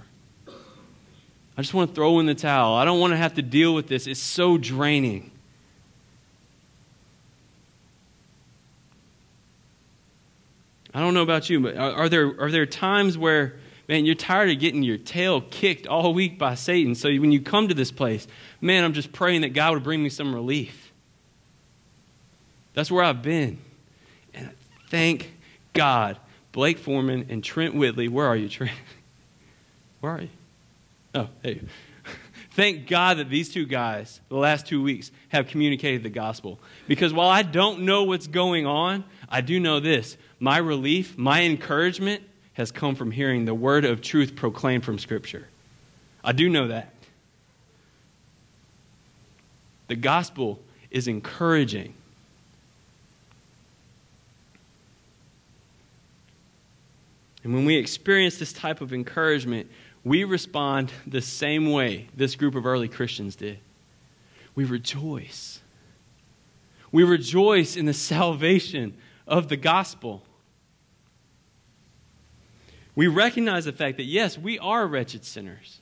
I 0.48 1.60
just 1.60 1.74
want 1.74 1.90
to 1.90 1.94
throw 1.94 2.18
in 2.18 2.24
the 2.24 2.34
towel. 2.34 2.76
I 2.76 2.86
don't 2.86 2.98
want 2.98 3.12
to 3.12 3.18
have 3.18 3.34
to 3.34 3.42
deal 3.42 3.74
with 3.74 3.86
this. 3.86 4.06
It's 4.06 4.18
so 4.18 4.56
draining. 4.56 5.30
I 10.94 11.00
don't 11.00 11.12
know 11.12 11.20
about 11.20 11.50
you, 11.50 11.60
but 11.60 11.76
are, 11.76 11.92
are, 11.92 12.08
there, 12.08 12.40
are 12.40 12.50
there 12.50 12.64
times 12.64 13.18
where 13.18 13.56
man, 13.88 14.04
you're 14.04 14.14
tired 14.14 14.50
of 14.50 14.58
getting 14.58 14.82
your 14.82 14.98
tail 14.98 15.40
kicked 15.40 15.86
all 15.86 16.14
week 16.14 16.38
by 16.38 16.54
Satan. 16.54 16.94
So 16.94 17.08
when 17.08 17.32
you 17.32 17.40
come 17.40 17.68
to 17.68 17.74
this 17.74 17.90
place, 17.90 18.26
man, 18.60 18.84
I'm 18.84 18.92
just 18.92 19.12
praying 19.12 19.42
that 19.42 19.52
God 19.52 19.74
would 19.74 19.82
bring 19.82 20.02
me 20.02 20.08
some 20.08 20.34
relief. 20.34 20.92
That's 22.74 22.90
where 22.90 23.04
I've 23.04 23.22
been. 23.22 23.58
And 24.34 24.50
thank 24.88 25.32
God. 25.72 26.18
Blake 26.52 26.78
Foreman 26.78 27.26
and 27.30 27.42
Trent 27.42 27.74
Whitley, 27.74 28.06
where 28.06 28.26
are 28.26 28.36
you, 28.36 28.48
Trent? 28.48 28.72
Where 30.00 30.12
are 30.12 30.20
you? 30.20 30.28
Oh, 31.14 31.28
hey. 31.42 31.62
Thank 32.50 32.86
God 32.86 33.16
that 33.16 33.30
these 33.30 33.48
two 33.48 33.64
guys, 33.64 34.20
the 34.28 34.36
last 34.36 34.66
two 34.66 34.82
weeks, 34.82 35.10
have 35.30 35.48
communicated 35.48 36.02
the 36.02 36.10
gospel. 36.10 36.60
Because 36.86 37.12
while 37.14 37.30
I 37.30 37.42
don't 37.42 37.80
know 37.80 38.04
what's 38.04 38.26
going 38.26 38.66
on, 38.66 39.02
I 39.30 39.40
do 39.40 39.58
know 39.58 39.80
this 39.80 40.18
my 40.38 40.58
relief, 40.58 41.16
my 41.16 41.42
encouragement, 41.42 42.22
has 42.54 42.72
come 42.72 42.94
from 42.94 43.10
hearing 43.10 43.44
the 43.44 43.54
word 43.54 43.84
of 43.84 44.00
truth 44.00 44.34
proclaimed 44.34 44.84
from 44.84 44.98
Scripture. 44.98 45.48
I 46.22 46.32
do 46.32 46.48
know 46.48 46.68
that. 46.68 46.92
The 49.88 49.96
gospel 49.96 50.60
is 50.90 51.06
encouraging. 51.06 51.94
And 57.42 57.52
when 57.52 57.66
we 57.66 57.76
experience 57.76 58.38
this 58.38 58.52
type 58.52 58.80
of 58.80 58.92
encouragement, 58.92 59.70
we 60.02 60.24
respond 60.24 60.92
the 61.06 61.20
same 61.20 61.70
way 61.70 62.08
this 62.16 62.36
group 62.36 62.54
of 62.54 62.64
early 62.64 62.88
Christians 62.88 63.36
did. 63.36 63.58
We 64.54 64.64
rejoice. 64.64 65.60
We 66.90 67.04
rejoice 67.04 67.76
in 67.76 67.86
the 67.86 67.94
salvation 67.94 68.94
of 69.26 69.48
the 69.48 69.56
gospel. 69.56 70.22
We 72.94 73.06
recognize 73.08 73.64
the 73.64 73.72
fact 73.72 73.96
that, 73.96 74.04
yes, 74.04 74.38
we 74.38 74.58
are 74.58 74.86
wretched 74.86 75.24
sinners. 75.24 75.80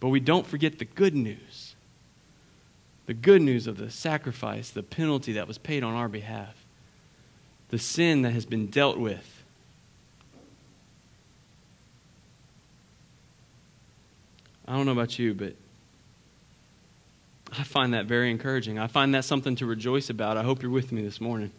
But 0.00 0.08
we 0.08 0.20
don't 0.20 0.46
forget 0.46 0.78
the 0.78 0.84
good 0.84 1.14
news 1.14 1.74
the 3.08 3.14
good 3.14 3.40
news 3.40 3.66
of 3.66 3.78
the 3.78 3.90
sacrifice, 3.90 4.68
the 4.68 4.82
penalty 4.82 5.32
that 5.32 5.48
was 5.48 5.56
paid 5.56 5.82
on 5.82 5.94
our 5.94 6.08
behalf, 6.08 6.54
the 7.70 7.78
sin 7.78 8.20
that 8.20 8.32
has 8.32 8.44
been 8.44 8.66
dealt 8.66 8.98
with. 8.98 9.42
I 14.66 14.76
don't 14.76 14.84
know 14.84 14.92
about 14.92 15.18
you, 15.18 15.32
but 15.32 15.54
I 17.58 17.62
find 17.62 17.94
that 17.94 18.04
very 18.04 18.30
encouraging. 18.30 18.78
I 18.78 18.88
find 18.88 19.14
that 19.14 19.24
something 19.24 19.56
to 19.56 19.64
rejoice 19.64 20.10
about. 20.10 20.36
I 20.36 20.42
hope 20.42 20.60
you're 20.60 20.70
with 20.70 20.92
me 20.92 21.00
this 21.00 21.18
morning. 21.18 21.50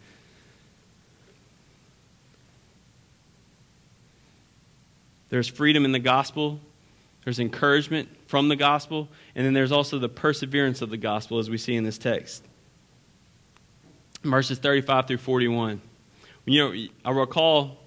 There's 5.30 5.48
freedom 5.48 5.84
in 5.84 5.92
the 5.92 5.98
gospel, 5.98 6.60
there's 7.24 7.38
encouragement 7.38 8.08
from 8.26 8.48
the 8.48 8.56
gospel, 8.56 9.08
and 9.34 9.46
then 9.46 9.54
there's 9.54 9.72
also 9.72 9.98
the 9.98 10.08
perseverance 10.08 10.82
of 10.82 10.90
the 10.90 10.96
gospel, 10.96 11.38
as 11.38 11.48
we 11.48 11.58
see 11.58 11.74
in 11.74 11.84
this 11.84 11.98
text. 11.98 12.44
Verses 14.22 14.58
35 14.58 15.06
through 15.06 15.18
41. 15.18 15.80
You 16.46 16.58
know, 16.58 16.86
I 17.04 17.10
recall 17.12 17.78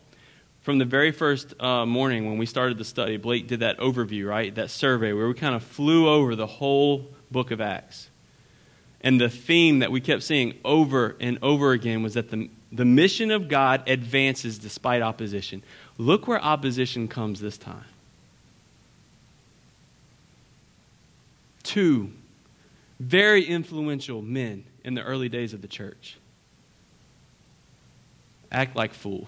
from 0.62 0.78
the 0.78 0.86
very 0.86 1.12
first 1.12 1.62
uh, 1.62 1.86
morning 1.86 2.26
when 2.26 2.38
we 2.38 2.46
started 2.46 2.78
the 2.78 2.86
study, 2.86 3.18
Blake 3.18 3.48
did 3.48 3.60
that 3.60 3.78
overview, 3.80 4.28
right? 4.28 4.56
That 4.56 4.70
survey 4.70 5.12
where 5.12 5.28
we 5.28 5.34
kind 5.34 5.56
of 5.56 5.64
flew 5.64 6.08
over 6.08 6.36
the 6.36 6.48
whole 6.48 7.10
book 7.30 7.52
of 7.52 7.60
Acts. 7.60 8.10
And 9.02 9.20
the 9.20 9.30
theme 9.30 9.80
that 9.80 9.92
we 9.92 10.00
kept 10.00 10.24
seeing 10.24 10.54
over 10.64 11.18
and 11.20 11.38
over 11.42 11.74
again 11.74 12.02
was 12.02 12.14
that 12.14 12.32
the, 12.32 12.50
the 12.74 12.86
mission 12.86 13.30
of 13.30 13.48
God 13.48 13.88
advances 13.88 14.58
despite 14.58 15.04
opposition. 15.04 15.64
Look 15.98 16.28
where 16.28 16.44
opposition 16.44 17.08
comes 17.08 17.40
this 17.40 17.58
time. 17.58 17.86
Two 21.62 22.12
very 23.00 23.46
influential 23.46 24.22
men 24.22 24.64
in 24.84 24.96
the 24.96 25.04
early 25.04 25.30
days 25.30 25.54
of 25.54 25.62
the 25.62 25.68
church. 25.68 26.18
act 28.52 28.76
like 28.76 28.94
fools. 28.94 29.28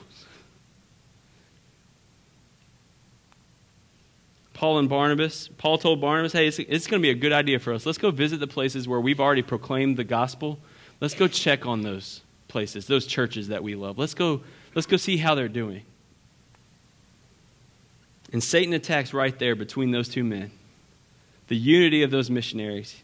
Paul 4.54 4.78
and 4.78 4.88
Barnabas, 4.88 5.50
Paul 5.58 5.80
told 5.80 6.00
Barnabas, 6.00 6.32
hey, 6.32 6.48
it's, 6.48 6.60
it's 6.60 6.86
going 6.86 7.02
to 7.02 7.06
be 7.06 7.10
a 7.10 7.16
good 7.16 7.34
idea 7.34 7.58
for 7.58 7.74
us. 7.74 7.86
Let's 7.88 7.98
go 7.98 8.12
visit 8.12 8.40
the 8.40 8.48
places 8.48 8.88
where 8.88 9.02
we've 9.02 9.20
already 9.20 9.42
proclaimed 9.42 9.98
the 9.98 10.04
gospel. 10.04 10.60
Let's 11.02 11.16
go 11.16 11.28
check 11.28 11.66
on 11.66 11.82
those 11.82 12.22
places, 12.48 12.88
those 12.88 13.06
churches 13.06 13.50
that 13.50 13.64
we 13.64 13.76
love. 13.76 13.98
Let's 13.98 14.14
go, 14.14 14.42
let's 14.74 14.86
go 14.88 14.98
see 14.98 15.18
how 15.18 15.36
they're 15.36 15.48
doing. 15.48 15.84
And 18.32 18.44
Satan 18.44 18.74
attacks 18.74 19.14
right 19.14 19.38
there 19.38 19.56
between 19.56 19.92
those 19.92 20.10
two 20.10 20.24
men 20.24 20.52
the 21.48 21.56
unity 21.56 22.02
of 22.02 22.10
those 22.10 22.30
missionaries. 22.30 23.04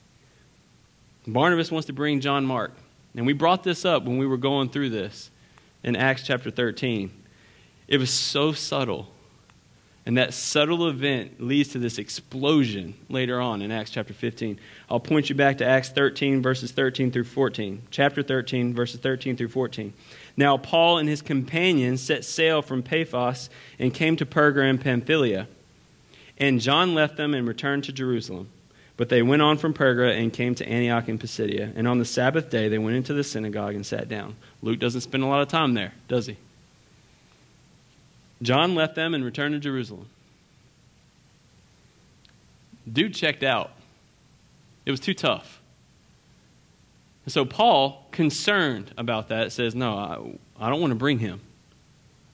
Barnabas 1.28 1.72
wants 1.72 1.86
to 1.86 1.94
bring 1.94 2.20
John 2.22 2.44
Mark. 2.44 2.72
And 3.16 3.26
we 3.26 3.34
brought 3.34 3.64
this 3.64 3.86
up 3.86 4.04
when 4.04 4.18
we 4.18 4.26
were 4.26 4.38
going 4.38 4.70
through 4.70 4.90
this 4.90 5.30
in 5.84 5.96
Acts 5.96 6.26
chapter 6.26 6.50
13. 6.50 7.12
It 7.88 7.98
was 7.98 8.10
so 8.10 8.52
subtle 8.52 9.12
and 10.06 10.18
that 10.18 10.34
subtle 10.34 10.88
event 10.88 11.40
leads 11.40 11.70
to 11.70 11.80
this 11.80 12.00
explosion 12.00 12.96
later 13.08 13.40
on 13.40 13.62
in 13.62 13.72
Acts 13.72 13.92
chapter 13.92 14.14
15. 14.14 14.60
I'll 14.90 15.00
point 15.00 15.30
you 15.30 15.36
back 15.36 15.60
to 15.60 15.66
Acts 15.66 15.90
13, 15.90 16.42
verses 16.42 16.72
13 16.72 17.12
through 17.12 17.26
14. 17.26 17.84
Chapter 17.92 18.24
13, 18.24 18.74
verses 18.74 19.00
13 19.00 19.38
through 19.38 19.50
14. 19.50 19.94
Now, 20.36 20.58
Paul 20.58 20.98
and 20.98 21.08
his 21.08 21.22
companions 21.22 22.02
set 22.02 22.26
sail 22.26 22.64
from 22.64 22.82
Paphos 22.82 23.50
and 23.78 23.94
came 23.94 24.16
to 24.16 24.26
Perga 24.26 24.68
and 24.68 24.82
Pamphylia. 24.82 25.48
And 26.40 26.60
John 26.60 26.96
left 26.96 27.18
them 27.18 27.36
and 27.36 27.48
returned 27.48 27.84
to 27.84 27.94
Jerusalem. 27.94 28.50
But 28.98 29.10
they 29.10 29.22
went 29.22 29.44
on 29.44 29.58
from 29.58 29.74
Perga 29.76 30.20
and 30.20 30.34
came 30.34 30.56
to 30.56 30.68
Antioch 30.68 31.10
in 31.10 31.20
Pisidia. 31.20 31.72
And 31.76 31.88
on 31.88 32.00
the 32.00 32.06
Sabbath 32.06 32.50
day, 32.50 32.70
they 32.70 32.80
went 32.80 32.98
into 32.98 33.14
the 33.14 33.24
synagogue 33.24 33.76
and 33.76 33.86
sat 33.86 34.10
down. 34.10 34.36
Luke 34.64 34.80
doesn't 34.80 35.02
spend 35.02 35.24
a 35.24 35.28
lot 35.28 35.42
of 35.42 35.48
time 35.48 35.76
there, 35.76 35.94
does 36.08 36.26
he? 36.26 36.38
John 38.42 38.76
left 38.76 38.96
them 38.96 39.14
and 39.14 39.24
returned 39.24 39.54
to 39.54 39.60
Jerusalem. 39.60 40.08
Dude 42.92 43.14
checked 43.14 43.44
out. 43.44 43.72
It 44.86 44.92
was 44.92 45.00
too 45.00 45.14
tough. 45.14 45.62
And 47.26 47.32
so 47.32 47.46
Paul, 47.46 48.08
concerned 48.12 48.94
about 48.98 49.30
that, 49.30 49.52
says, 49.52 49.76
No, 49.76 49.94
I, 49.94 50.66
I 50.66 50.70
don't 50.70 50.82
want 50.82 50.92
to 50.92 50.96
bring 50.96 51.20
him. 51.20 51.42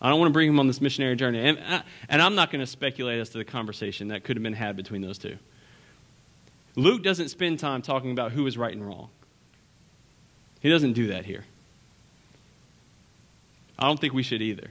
I 0.01 0.09
don't 0.09 0.19
want 0.19 0.29
to 0.29 0.33
bring 0.33 0.47
him 0.47 0.59
on 0.59 0.67
this 0.67 0.79
missionary 0.79 1.15
journey. 1.15 1.39
And, 1.39 1.59
uh, 1.59 1.81
and 2.07 2.21
I'm 2.21 2.35
not 2.35 2.51
going 2.51 2.59
to 2.61 2.67
speculate 2.67 3.19
as 3.19 3.29
to 3.29 3.39
the 3.39 3.45
conversation 3.45 4.09
that 4.09 4.23
could 4.23 4.37
have 4.37 4.43
been 4.43 4.53
had 4.53 4.75
between 4.75 5.01
those 5.01 5.17
two. 5.17 5.37
Luke 6.75 7.03
doesn't 7.03 7.29
spend 7.29 7.59
time 7.59 7.81
talking 7.81 8.11
about 8.11 8.31
who 8.31 8.45
is 8.45 8.57
right 8.57 8.73
and 8.73 8.85
wrong. 8.85 9.09
He 10.59 10.69
doesn't 10.69 10.93
do 10.93 11.07
that 11.07 11.25
here. 11.25 11.45
I 13.79 13.87
don't 13.87 13.99
think 13.99 14.13
we 14.13 14.23
should 14.23 14.41
either. 14.41 14.69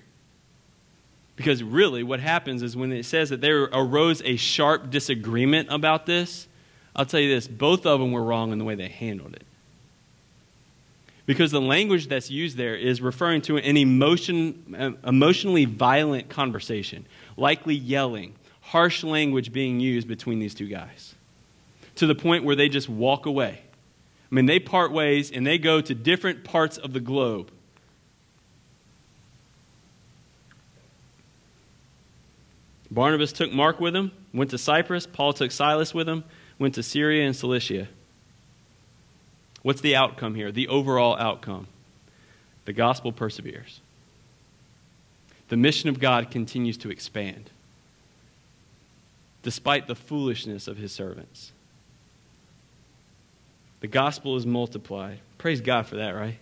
Because 1.36 1.62
really, 1.62 2.02
what 2.02 2.18
happens 2.18 2.62
is 2.62 2.74
when 2.74 2.90
it 2.92 3.04
says 3.04 3.28
that 3.28 3.42
there 3.42 3.64
arose 3.64 4.22
a 4.24 4.36
sharp 4.36 4.90
disagreement 4.90 5.68
about 5.70 6.06
this, 6.06 6.48
I'll 6.94 7.04
tell 7.04 7.20
you 7.20 7.28
this 7.28 7.46
both 7.46 7.84
of 7.84 8.00
them 8.00 8.10
were 8.10 8.22
wrong 8.22 8.52
in 8.52 8.58
the 8.58 8.64
way 8.64 8.74
they 8.74 8.88
handled 8.88 9.34
it. 9.34 9.44
Because 11.26 11.50
the 11.50 11.60
language 11.60 12.08
that's 12.08 12.30
used 12.30 12.56
there 12.56 12.74
is 12.74 13.02
referring 13.02 13.42
to 13.42 13.58
an 13.58 13.76
emotion, 13.76 14.76
uh, 14.78 15.08
emotionally 15.08 15.64
violent 15.64 16.28
conversation, 16.28 17.04
likely 17.36 17.74
yelling, 17.74 18.34
harsh 18.60 19.04
language 19.04 19.52
being 19.52 19.80
used 19.80 20.08
between 20.08 20.38
these 20.38 20.54
two 20.54 20.68
guys, 20.68 21.16
to 21.96 22.06
the 22.06 22.14
point 22.14 22.44
where 22.44 22.56
they 22.56 22.68
just 22.68 22.88
walk 22.88 23.26
away. 23.26 23.60
I 24.30 24.34
mean, 24.34 24.46
they 24.46 24.58
part 24.58 24.92
ways 24.92 25.30
and 25.30 25.46
they 25.46 25.58
go 25.58 25.80
to 25.80 25.94
different 25.94 26.44
parts 26.44 26.78
of 26.78 26.92
the 26.92 27.00
globe 27.00 27.50
Barnabas 32.90 33.32
took 33.32 33.52
Mark 33.52 33.80
with 33.80 33.94
him, 33.96 34.12
went 34.32 34.50
to 34.50 34.58
Cyprus. 34.58 35.06
Paul 35.06 35.32
took 35.32 35.50
Silas 35.50 35.92
with 35.92 36.08
him, 36.08 36.24
went 36.58 36.74
to 36.74 36.82
Syria 36.82 37.26
and 37.26 37.34
Cilicia. 37.34 37.88
What's 39.62 39.80
the 39.80 39.96
outcome 39.96 40.34
here? 40.34 40.52
The 40.52 40.68
overall 40.68 41.16
outcome. 41.18 41.66
The 42.64 42.72
gospel 42.72 43.12
perseveres. 43.12 43.80
The 45.48 45.56
mission 45.56 45.88
of 45.88 46.00
God 46.00 46.30
continues 46.30 46.76
to 46.78 46.90
expand 46.90 47.50
despite 49.42 49.86
the 49.86 49.94
foolishness 49.94 50.66
of 50.66 50.76
his 50.76 50.90
servants. 50.90 51.52
The 53.78 53.86
gospel 53.86 54.34
is 54.34 54.44
multiplied. 54.44 55.20
Praise 55.38 55.60
God 55.60 55.86
for 55.86 55.94
that, 55.96 56.16
right? 56.16 56.36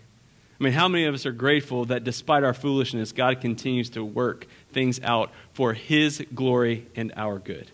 I 0.58 0.64
mean, 0.64 0.72
how 0.72 0.88
many 0.88 1.04
of 1.04 1.14
us 1.14 1.26
are 1.26 1.32
grateful 1.32 1.84
that 1.86 2.04
despite 2.04 2.44
our 2.44 2.54
foolishness, 2.54 3.12
God 3.12 3.42
continues 3.42 3.90
to 3.90 4.02
work 4.02 4.46
things 4.74 5.00
out 5.02 5.30
for 5.52 5.72
His 5.72 6.22
glory 6.34 6.86
and 6.94 7.12
our 7.16 7.38
good? 7.38 7.70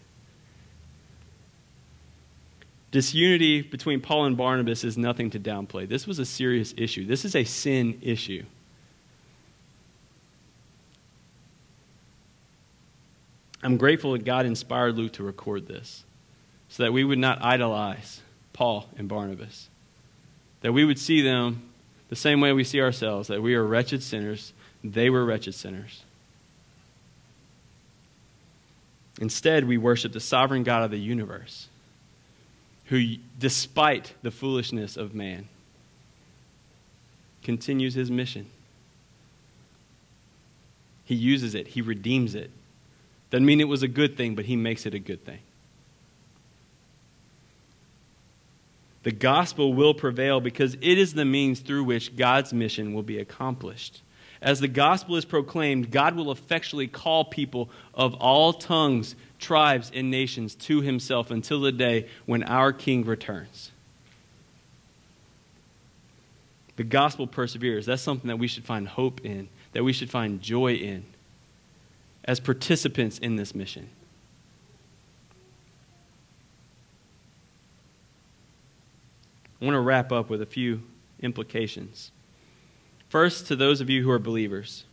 Disunity 2.92 3.62
between 3.62 4.00
Paul 4.00 4.26
and 4.26 4.36
Barnabas 4.36 4.84
is 4.84 4.98
nothing 4.98 5.30
to 5.30 5.40
downplay. 5.40 5.88
This 5.88 6.06
was 6.06 6.18
a 6.18 6.24
serious 6.24 6.74
issue, 6.76 7.06
this 7.06 7.24
is 7.24 7.34
a 7.34 7.44
sin 7.44 7.98
issue. 8.02 8.44
I'm 13.62 13.76
grateful 13.76 14.12
that 14.12 14.24
God 14.24 14.46
inspired 14.46 14.96
Luke 14.96 15.12
to 15.12 15.22
record 15.22 15.66
this 15.66 16.04
so 16.68 16.82
that 16.82 16.92
we 16.92 17.04
would 17.04 17.18
not 17.18 17.44
idolize 17.44 18.22
Paul 18.52 18.88
and 18.96 19.08
Barnabas, 19.08 19.68
that 20.62 20.72
we 20.72 20.84
would 20.84 20.98
see 20.98 21.20
them 21.20 21.62
the 22.08 22.16
same 22.16 22.40
way 22.40 22.52
we 22.52 22.64
see 22.64 22.80
ourselves, 22.80 23.28
that 23.28 23.42
we 23.42 23.54
are 23.54 23.64
wretched 23.64 24.02
sinners, 24.02 24.52
they 24.82 25.10
were 25.10 25.24
wretched 25.24 25.54
sinners. 25.54 26.04
Instead, 29.20 29.68
we 29.68 29.76
worship 29.76 30.12
the 30.12 30.20
sovereign 30.20 30.62
God 30.62 30.83
of 30.83 30.90
the 30.90 30.98
universe, 30.98 31.68
who, 32.87 33.16
despite 33.38 34.14
the 34.22 34.30
foolishness 34.30 34.96
of 34.96 35.14
man, 35.14 35.46
continues 37.42 37.94
his 37.94 38.11
mission. 38.11 38.46
He 41.04 41.14
uses 41.14 41.54
it, 41.54 41.68
he 41.68 41.83
redeems 41.83 42.35
it. 42.35 42.50
Doesn't 43.30 43.44
mean 43.44 43.61
it 43.61 43.68
was 43.68 43.83
a 43.83 43.88
good 43.88 44.16
thing, 44.16 44.35
but 44.35 44.46
he 44.46 44.56
makes 44.56 44.87
it 44.87 44.94
a 44.94 44.98
good 44.98 45.24
thing. 45.24 45.40
The 49.02 49.12
gospel 49.12 49.72
will 49.72 49.94
prevail 49.94 50.40
because 50.40 50.74
it 50.74 50.98
is 50.98 51.14
the 51.14 51.24
means 51.24 51.61
through 51.61 51.85
which 51.85 52.16
God's 52.16 52.52
mission 52.52 52.92
will 52.92 53.02
be 53.02 53.18
accomplished. 53.18 54.02
As 54.42 54.61
the 54.61 54.68
gospel 54.68 55.16
is 55.16 55.24
proclaimed, 55.24 55.90
God 55.90 56.16
will 56.16 56.33
effectually 56.33 56.88
call 56.88 57.24
people 57.24 57.68
of 57.92 58.14
all 58.14 58.55
tongues, 58.55 59.14
tribes, 59.38 59.90
and 59.94 60.11
nations 60.11 60.55
to 60.55 60.81
himself 60.81 61.31
until 61.31 61.61
the 61.61 61.72
day 61.72 62.09
when 62.24 62.42
our 62.44 62.72
King 62.72 63.05
returns. 63.05 63.70
The 66.76 66.85
gospel 66.85 67.26
perseveres. 67.26 67.85
That's 67.85 68.00
something 68.00 68.29
that 68.29 68.38
we 68.38 68.48
should 68.48 68.64
find 68.64 68.88
hope 68.88 69.20
in, 69.22 69.48
that 69.72 69.85
we 69.85 69.92
should 69.92 70.09
find 70.09 70.40
joy 70.40 70.74
in 70.74 71.05
as 72.24 72.40
participants 72.40 73.18
in 73.18 73.37
this 73.37 73.55
mission. 73.55 73.90
I 79.61 79.66
want 79.66 79.74
to 79.74 79.81
wrap 79.81 80.11
up 80.11 80.31
with 80.31 80.40
a 80.40 80.46
few 80.46 80.83
implications. 81.20 82.12
First, 83.11 83.49
to 83.49 83.57
those 83.57 83.81
of 83.81 83.90
you 83.90 84.05
who 84.05 84.11
are 84.12 84.20
believers, 84.20 84.85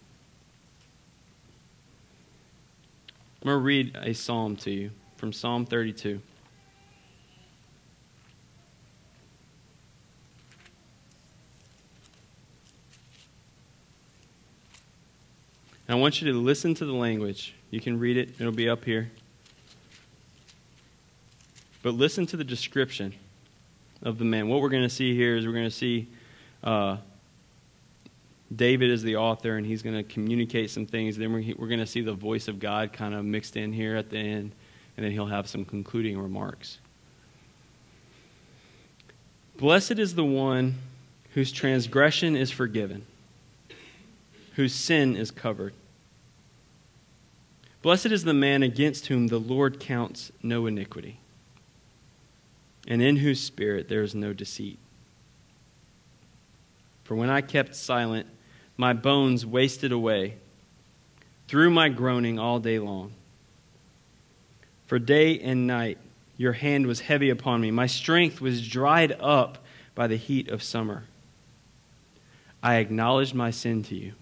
I'm 3.40 3.48
going 3.48 3.60
to 3.60 3.64
read 3.64 3.96
a 4.02 4.12
psalm 4.16 4.56
to 4.56 4.72
you 4.72 4.90
from 5.18 5.32
Psalm 5.32 5.68
32. 5.68 6.10
And 6.10 6.20
I 15.88 15.94
want 15.94 16.20
you 16.20 16.34
to 16.34 16.40
listen 16.40 16.74
to 16.74 16.86
the 16.88 16.94
language. 16.94 17.54
You 17.70 17.80
can 17.80 18.00
read 18.00 18.18
it, 18.18 18.32
it'll 18.40 18.52
be 18.52 18.68
up 18.68 18.84
here. 18.84 19.12
But 21.84 21.94
listen 21.94 22.26
to 22.26 22.36
the 22.36 22.44
description 22.44 23.14
of 24.02 24.18
the 24.18 24.26
man. 24.26 24.48
What 24.48 24.64
we're 24.64 24.70
going 24.70 24.82
to 24.82 24.90
see 24.90 25.16
here 25.16 25.38
is 25.38 25.46
we're 25.46 25.54
going 25.54 25.66
to 25.66 25.70
see 25.70 26.08
uh, 26.64 26.98
David 28.56 28.90
is 28.90 29.04
the 29.04 29.18
author, 29.18 29.58
and 29.58 29.66
he's 29.66 29.82
going 29.82 29.96
to 29.96 30.04
communicate 30.04 30.70
some 30.70 30.86
things. 30.86 31.18
Then 31.18 31.34
we're, 31.34 31.68
going 31.68 31.80
to 31.80 31.88
see 31.88 32.02
the 32.02 32.14
voice 32.14 32.48
of 32.48 32.60
God 32.60 32.94
kind 32.94 33.14
of 33.14 33.26
mixed 33.26 33.58
in 33.58 33.74
here 33.74 33.96
at 33.96 34.10
the 34.10 34.18
end, 34.18 34.54
and 34.96 35.06
then 35.06 35.12
he'll 35.12 35.26
have 35.26 35.48
some 35.48 35.66
concluding 35.66 36.18
remarks. 36.18 36.80
Blessed 39.58 40.00
is 40.00 40.16
the 40.16 40.24
one 40.24 40.76
whose 41.34 41.52
transgression 41.52 42.36
is 42.36 42.52
forgiven, 42.52 43.06
whose 44.56 44.74
sin 44.74 45.16
is 45.16 45.32
covered. 45.32 45.74
Blessed 47.82 48.08
is 48.08 48.24
the 48.24 48.34
man 48.34 48.64
against 48.64 49.08
whom 49.08 49.28
the 49.28 49.40
Lord 49.40 49.80
counts 49.80 50.32
no 50.42 50.66
iniquity 50.66 51.20
and 52.88 53.02
in 53.02 53.18
whose 53.18 53.42
spirit 53.42 53.90
there 53.90 54.02
is 54.02 54.16
no 54.16 54.34
deceit. 54.34 54.80
For 57.04 57.16
when 57.16 57.30
I 57.30 57.42
kept 57.42 57.76
silent, 57.76 58.28
my 58.78 58.94
bones 58.94 59.46
wasted 59.46 59.92
away 59.92 60.36
through 61.48 61.72
my 61.72 61.90
groaning 61.90 62.38
all 62.38 62.60
day 62.60 62.80
long. 62.80 63.14
For 64.86 65.00
day 65.00 65.40
and 65.40 65.68
night 65.68 65.98
your 66.38 66.54
hand 66.54 66.86
was 66.86 67.02
heavy 67.02 67.30
upon 67.30 67.62
me. 67.62 67.72
My 67.72 67.88
strength 67.88 68.40
was 68.40 68.68
dried 68.68 69.12
up 69.20 69.58
by 69.96 70.08
the 70.08 70.16
heat 70.16 70.50
of 70.50 70.62
summer. 70.62 71.06
I 72.62 72.76
acknowledged 72.76 73.34
my 73.34 73.52
sin 73.52 73.84
to 73.84 73.96
you. 73.96 74.14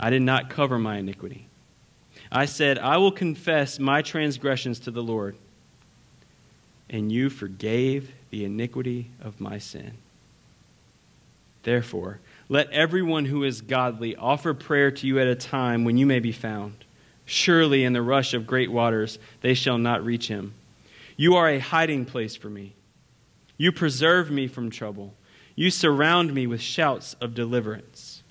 I 0.00 0.10
did 0.10 0.22
not 0.22 0.48
cover 0.48 0.78
my 0.78 0.96
iniquity. 0.96 1.46
I 2.30 2.46
said, 2.46 2.78
I 2.78 2.96
will 2.96 3.12
confess 3.12 3.78
my 3.78 4.02
transgressions 4.02 4.78
to 4.80 4.90
the 4.90 5.02
Lord. 5.02 5.36
And 6.88 7.12
you 7.12 7.30
forgave 7.30 8.12
the 8.30 8.44
iniquity 8.44 9.10
of 9.20 9.40
my 9.40 9.58
sin. 9.58 9.98
Therefore, 11.62 12.20
let 12.48 12.70
everyone 12.70 13.26
who 13.26 13.44
is 13.44 13.60
godly 13.60 14.16
offer 14.16 14.54
prayer 14.54 14.90
to 14.90 15.06
you 15.06 15.18
at 15.18 15.26
a 15.26 15.34
time 15.34 15.84
when 15.84 15.98
you 15.98 16.06
may 16.06 16.18
be 16.18 16.32
found. 16.32 16.84
Surely 17.26 17.84
in 17.84 17.92
the 17.92 18.02
rush 18.02 18.32
of 18.32 18.46
great 18.46 18.72
waters 18.72 19.18
they 19.42 19.54
shall 19.54 19.76
not 19.76 20.04
reach 20.04 20.28
him. 20.28 20.54
You 21.16 21.34
are 21.34 21.48
a 21.48 21.58
hiding 21.58 22.06
place 22.06 22.36
for 22.36 22.48
me. 22.48 22.74
You 23.58 23.72
preserve 23.72 24.30
me 24.30 24.46
from 24.46 24.70
trouble. 24.70 25.14
You 25.56 25.70
surround 25.70 26.32
me 26.32 26.46
with 26.46 26.60
shouts 26.60 27.14
of 27.20 27.34
deliverance. 27.34 28.22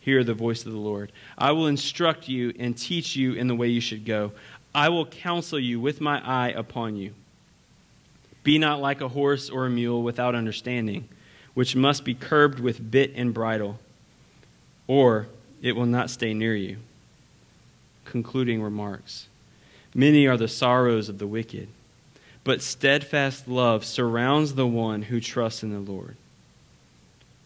Hear 0.00 0.24
the 0.24 0.34
voice 0.34 0.66
of 0.66 0.72
the 0.72 0.78
Lord. 0.78 1.12
I 1.36 1.52
will 1.52 1.66
instruct 1.66 2.28
you 2.28 2.52
and 2.58 2.76
teach 2.76 3.14
you 3.14 3.34
in 3.34 3.46
the 3.46 3.54
way 3.54 3.68
you 3.68 3.80
should 3.80 4.04
go. 4.04 4.32
I 4.74 4.88
will 4.88 5.06
counsel 5.06 5.58
you 5.58 5.80
with 5.80 6.00
my 6.00 6.20
eye 6.26 6.50
upon 6.50 6.96
you. 6.96 7.14
Be 8.42 8.58
not 8.58 8.80
like 8.80 9.00
a 9.00 9.08
horse 9.08 9.48
or 9.48 9.66
a 9.66 9.70
mule 9.70 10.02
without 10.02 10.34
understanding 10.34 11.08
which 11.58 11.74
must 11.74 12.04
be 12.04 12.14
curbed 12.14 12.60
with 12.60 12.88
bit 12.88 13.10
and 13.16 13.34
bridle, 13.34 13.80
or 14.86 15.26
it 15.60 15.74
will 15.74 15.86
not 15.86 16.08
stay 16.08 16.32
near 16.32 16.54
you. 16.54 16.76
Concluding 18.04 18.62
remarks 18.62 19.26
Many 19.92 20.28
are 20.28 20.36
the 20.36 20.46
sorrows 20.46 21.08
of 21.08 21.18
the 21.18 21.26
wicked, 21.26 21.66
but 22.44 22.62
steadfast 22.62 23.48
love 23.48 23.84
surrounds 23.84 24.54
the 24.54 24.68
one 24.68 25.02
who 25.02 25.20
trusts 25.20 25.64
in 25.64 25.72
the 25.72 25.80
Lord. 25.80 26.14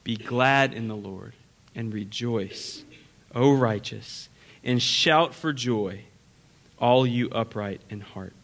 Be 0.05 0.17
glad 0.17 0.75
in 0.75 0.89
the 0.89 0.95
Lord 0.95 1.33
and 1.75 1.91
rejoice, 1.91 2.85
O 3.35 3.55
righteous, 3.55 4.29
and 4.63 4.83
shout 4.83 5.35
for 5.35 5.55
joy, 5.55 6.03
all 6.79 7.07
you 7.07 7.31
upright 7.31 7.81
in 7.89 8.01
heart. 8.03 8.35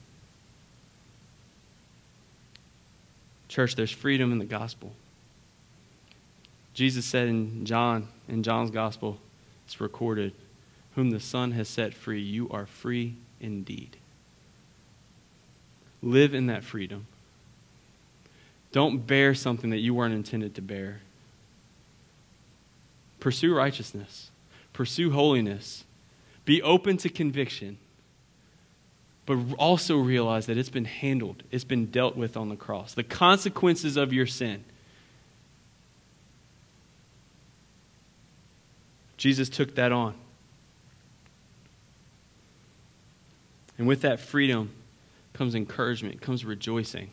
Church, 3.49 3.75
there's 3.75 3.91
freedom 3.91 4.33
in 4.33 4.39
the 4.39 4.47
gospel. 4.47 4.95
Jesus 6.79 7.05
said 7.05 7.27
in 7.27 7.65
John, 7.65 8.07
in 8.29 8.45
John's 8.45 8.71
gospel, 8.71 9.19
it's 9.67 9.81
recorded, 9.81 10.33
whom 10.95 11.11
the 11.11 11.19
Son 11.19 11.51
has 11.51 11.69
set 11.69 11.93
free, 11.93 12.21
you 12.21 12.49
are 12.51 12.67
free 12.67 13.17
indeed. 13.41 13.97
Live 16.05 16.35
in 16.35 16.47
that 16.47 16.63
freedom. 16.63 17.09
Don't 18.71 19.09
bear 19.09 19.35
something 19.35 19.71
that 19.71 19.79
you 19.79 19.93
weren't 19.93 20.15
intended 20.15 20.55
to 20.55 20.63
bear. 20.63 21.01
Pursue 23.19 23.53
righteousness. 23.53 24.31
Pursue 24.73 25.11
holiness. 25.11 25.83
Be 26.45 26.63
open 26.63 26.97
to 26.99 27.09
conviction. 27.09 27.79
But 29.27 29.39
also 29.59 29.97
realize 29.97 30.47
that 30.47 30.57
it's 30.57 30.71
been 30.71 30.85
handled, 30.85 31.43
it's 31.51 31.65
been 31.65 31.87
dealt 31.87 32.17
with 32.17 32.37
on 32.37 32.51
the 32.51 32.57
cross. 32.57 32.95
The 32.95 33.03
consequences 33.03 33.97
of 33.97 34.13
your 34.13 34.27
sin 34.27 34.65
Jesus 39.19 39.49
took 39.49 39.75
that 39.75 39.93
on. 39.93 40.15
And 43.77 43.87
with 43.87 44.01
that 44.01 44.19
freedom 44.21 44.71
comes 45.35 45.55
encouragement, 45.55 46.21
comes 46.21 46.45
rejoicing. 46.45 47.11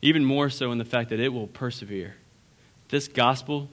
Even 0.00 0.24
more 0.24 0.50
so 0.50 0.70
in 0.70 0.78
the 0.78 0.84
fact 0.84 1.10
that 1.10 1.18
it 1.18 1.30
will 1.30 1.46
persevere. 1.46 2.14
This 2.90 3.08
gospel, 3.08 3.68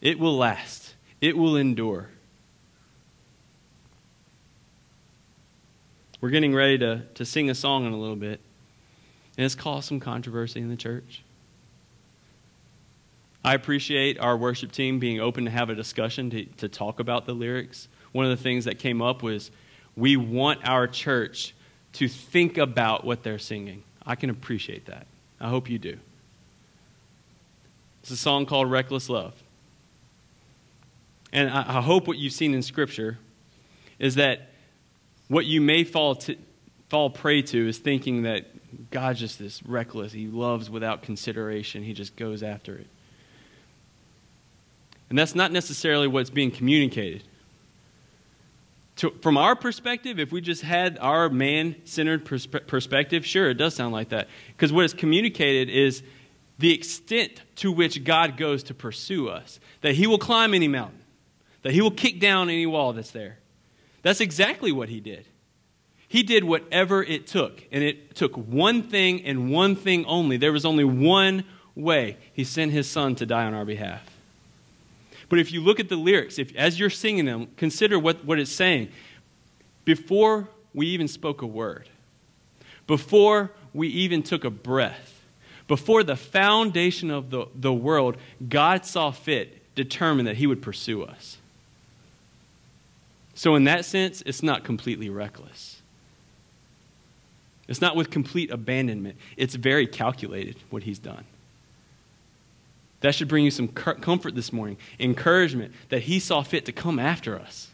it 0.00 0.18
will 0.18 0.36
last, 0.36 0.94
it 1.20 1.36
will 1.36 1.56
endure. 1.56 2.08
We're 6.20 6.30
getting 6.30 6.54
ready 6.54 6.78
to, 6.78 7.02
to 7.14 7.24
sing 7.24 7.50
a 7.50 7.54
song 7.54 7.86
in 7.86 7.92
a 7.92 7.98
little 7.98 8.16
bit, 8.16 8.40
and 9.36 9.44
it's 9.44 9.54
caused 9.54 9.88
some 9.88 10.00
controversy 10.00 10.60
in 10.60 10.68
the 10.68 10.76
church. 10.76 11.22
I 13.44 13.54
appreciate 13.54 14.18
our 14.18 14.36
worship 14.36 14.72
team 14.72 14.98
being 14.98 15.20
open 15.20 15.46
to 15.46 15.50
have 15.50 15.70
a 15.70 15.74
discussion 15.74 16.30
to, 16.30 16.44
to 16.44 16.68
talk 16.68 17.00
about 17.00 17.26
the 17.26 17.32
lyrics. 17.32 17.88
One 18.12 18.26
of 18.26 18.36
the 18.36 18.42
things 18.42 18.66
that 18.66 18.78
came 18.78 19.00
up 19.00 19.22
was 19.22 19.50
we 19.96 20.16
want 20.16 20.60
our 20.68 20.86
church 20.86 21.54
to 21.94 22.08
think 22.08 22.58
about 22.58 23.04
what 23.04 23.22
they're 23.22 23.38
singing. 23.38 23.82
I 24.06 24.14
can 24.14 24.30
appreciate 24.30 24.86
that. 24.86 25.06
I 25.40 25.48
hope 25.48 25.70
you 25.70 25.78
do. 25.78 25.98
It's 28.02 28.10
a 28.10 28.16
song 28.16 28.46
called 28.46 28.70
Reckless 28.70 29.08
Love. 29.08 29.34
And 31.32 31.50
I, 31.50 31.78
I 31.78 31.80
hope 31.80 32.06
what 32.06 32.18
you've 32.18 32.32
seen 32.32 32.54
in 32.54 32.62
Scripture 32.62 33.18
is 33.98 34.16
that 34.16 34.50
what 35.28 35.46
you 35.46 35.60
may 35.60 35.84
fall, 35.84 36.16
to, 36.16 36.36
fall 36.88 37.08
prey 37.08 37.42
to 37.42 37.68
is 37.68 37.78
thinking 37.78 38.22
that 38.22 38.90
God's 38.90 39.20
just 39.20 39.38
this 39.38 39.62
reckless. 39.62 40.12
He 40.12 40.26
loves 40.26 40.68
without 40.68 41.02
consideration, 41.02 41.82
He 41.82 41.92
just 41.92 42.16
goes 42.16 42.42
after 42.42 42.76
it. 42.76 42.86
And 45.10 45.18
that's 45.18 45.34
not 45.34 45.52
necessarily 45.52 46.06
what's 46.06 46.30
being 46.30 46.52
communicated. 46.52 47.24
To, 48.96 49.10
from 49.22 49.36
our 49.36 49.56
perspective, 49.56 50.20
if 50.20 50.30
we 50.30 50.40
just 50.40 50.62
had 50.62 50.98
our 51.00 51.28
man 51.28 51.76
centered 51.84 52.24
perspe- 52.24 52.66
perspective, 52.66 53.26
sure, 53.26 53.50
it 53.50 53.54
does 53.54 53.74
sound 53.74 53.92
like 53.92 54.10
that. 54.10 54.28
Because 54.48 54.72
what 54.72 54.84
is 54.84 54.94
communicated 54.94 55.68
is 55.68 56.02
the 56.58 56.72
extent 56.72 57.42
to 57.56 57.72
which 57.72 58.04
God 58.04 58.36
goes 58.36 58.62
to 58.64 58.74
pursue 58.74 59.28
us. 59.28 59.58
That 59.80 59.94
He 59.94 60.06
will 60.06 60.18
climb 60.18 60.54
any 60.54 60.68
mountain, 60.68 61.00
that 61.62 61.72
He 61.72 61.80
will 61.80 61.90
kick 61.90 62.20
down 62.20 62.48
any 62.48 62.66
wall 62.66 62.92
that's 62.92 63.10
there. 63.10 63.38
That's 64.02 64.20
exactly 64.20 64.70
what 64.70 64.90
He 64.90 65.00
did. 65.00 65.26
He 66.06 66.22
did 66.22 66.44
whatever 66.44 67.02
it 67.02 67.26
took, 67.26 67.66
and 67.72 67.82
it 67.82 68.14
took 68.14 68.36
one 68.36 68.82
thing 68.82 69.24
and 69.24 69.50
one 69.50 69.76
thing 69.76 70.04
only. 70.04 70.36
There 70.36 70.52
was 70.52 70.64
only 70.64 70.84
one 70.84 71.44
way. 71.74 72.16
He 72.32 72.44
sent 72.44 72.72
His 72.72 72.88
Son 72.88 73.14
to 73.16 73.26
die 73.26 73.44
on 73.44 73.54
our 73.54 73.64
behalf. 73.64 74.09
But 75.30 75.38
if 75.38 75.52
you 75.52 75.62
look 75.62 75.80
at 75.80 75.88
the 75.88 75.96
lyrics, 75.96 76.38
if, 76.38 76.54
as 76.56 76.78
you're 76.78 76.90
singing 76.90 77.24
them, 77.24 77.46
consider 77.56 77.98
what, 77.98 78.24
what 78.24 78.38
it's 78.38 78.50
saying. 78.50 78.90
Before 79.86 80.48
we 80.74 80.88
even 80.88 81.08
spoke 81.08 81.40
a 81.40 81.46
word, 81.46 81.88
before 82.86 83.52
we 83.72 83.88
even 83.88 84.22
took 84.24 84.44
a 84.44 84.50
breath, 84.50 85.22
before 85.68 86.02
the 86.02 86.16
foundation 86.16 87.12
of 87.12 87.30
the, 87.30 87.46
the 87.54 87.72
world, 87.72 88.16
God 88.46 88.84
saw 88.84 89.12
fit, 89.12 89.74
determined 89.76 90.26
that 90.26 90.36
He 90.36 90.48
would 90.48 90.60
pursue 90.60 91.04
us. 91.04 91.38
So, 93.34 93.54
in 93.54 93.64
that 93.64 93.84
sense, 93.84 94.22
it's 94.26 94.42
not 94.42 94.64
completely 94.64 95.08
reckless. 95.08 95.80
It's 97.68 97.80
not 97.80 97.94
with 97.94 98.10
complete 98.10 98.50
abandonment. 98.50 99.16
It's 99.36 99.54
very 99.54 99.86
calculated 99.86 100.56
what 100.70 100.82
He's 100.82 100.98
done. 100.98 101.24
That 103.00 103.14
should 103.14 103.28
bring 103.28 103.44
you 103.44 103.50
some 103.50 103.68
comfort 103.68 104.34
this 104.34 104.52
morning, 104.52 104.76
encouragement 104.98 105.72
that 105.88 106.02
He 106.02 106.20
saw 106.20 106.42
fit 106.42 106.66
to 106.66 106.72
come 106.72 106.98
after 106.98 107.38
us. 107.38 107.68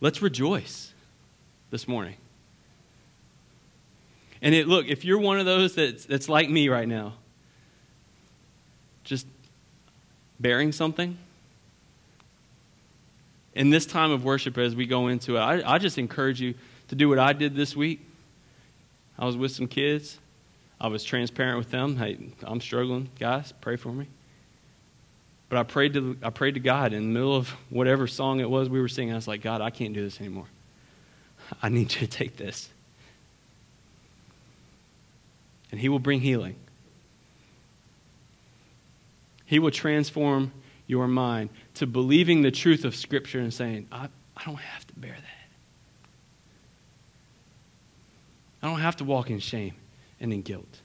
Let's 0.00 0.22
rejoice 0.22 0.92
this 1.70 1.88
morning. 1.88 2.16
And 4.42 4.54
it, 4.54 4.68
look, 4.68 4.86
if 4.86 5.04
you're 5.04 5.18
one 5.18 5.38
of 5.38 5.46
those 5.46 5.74
that's, 5.74 6.04
that's 6.04 6.28
like 6.28 6.48
me 6.48 6.68
right 6.68 6.86
now, 6.86 7.14
just 9.04 9.26
bearing 10.38 10.72
something, 10.72 11.16
in 13.54 13.70
this 13.70 13.86
time 13.86 14.10
of 14.10 14.22
worship 14.22 14.58
as 14.58 14.76
we 14.76 14.86
go 14.86 15.08
into 15.08 15.36
it, 15.36 15.40
I, 15.40 15.74
I 15.74 15.78
just 15.78 15.96
encourage 15.96 16.40
you 16.40 16.54
to 16.88 16.94
do 16.94 17.08
what 17.08 17.18
I 17.18 17.32
did 17.32 17.56
this 17.56 17.74
week 17.74 18.06
I 19.18 19.24
was 19.24 19.36
with 19.36 19.52
some 19.52 19.66
kids. 19.66 20.18
I 20.80 20.88
was 20.88 21.04
transparent 21.04 21.58
with 21.58 21.70
them. 21.70 21.96
Hey, 21.96 22.18
I'm 22.42 22.60
struggling, 22.60 23.08
guys. 23.18 23.52
Pray 23.60 23.76
for 23.76 23.92
me. 23.92 24.08
But 25.48 25.58
I 25.58 25.62
prayed 25.62 25.94
to 25.94 26.16
I 26.22 26.30
prayed 26.30 26.54
to 26.54 26.60
God 26.60 26.92
in 26.92 27.02
the 27.02 27.08
middle 27.08 27.34
of 27.34 27.48
whatever 27.70 28.06
song 28.06 28.40
it 28.40 28.50
was 28.50 28.68
we 28.68 28.80
were 28.80 28.88
singing. 28.88 29.12
I 29.12 29.16
was 29.16 29.28
like, 29.28 29.42
God, 29.42 29.60
I 29.60 29.70
can't 29.70 29.94
do 29.94 30.02
this 30.02 30.20
anymore. 30.20 30.46
I 31.62 31.68
need 31.68 31.94
you 31.94 32.00
to 32.00 32.06
take 32.06 32.36
this. 32.36 32.68
And 35.70 35.80
He 35.80 35.88
will 35.88 35.98
bring 35.98 36.20
healing. 36.20 36.56
He 39.44 39.60
will 39.60 39.70
transform 39.70 40.52
your 40.88 41.06
mind 41.06 41.50
to 41.74 41.86
believing 41.86 42.42
the 42.42 42.50
truth 42.50 42.84
of 42.84 42.96
Scripture 42.96 43.38
and 43.38 43.54
saying, 43.54 43.86
I, 43.92 44.08
I 44.36 44.44
don't 44.44 44.56
have 44.56 44.86
to 44.88 44.94
bear 44.94 45.14
that. 45.14 45.35
I 48.66 48.68
don't 48.68 48.80
have 48.80 48.96
to 48.96 49.04
walk 49.04 49.30
in 49.30 49.38
shame 49.38 49.74
and 50.18 50.32
in 50.32 50.42
guilt. 50.42 50.80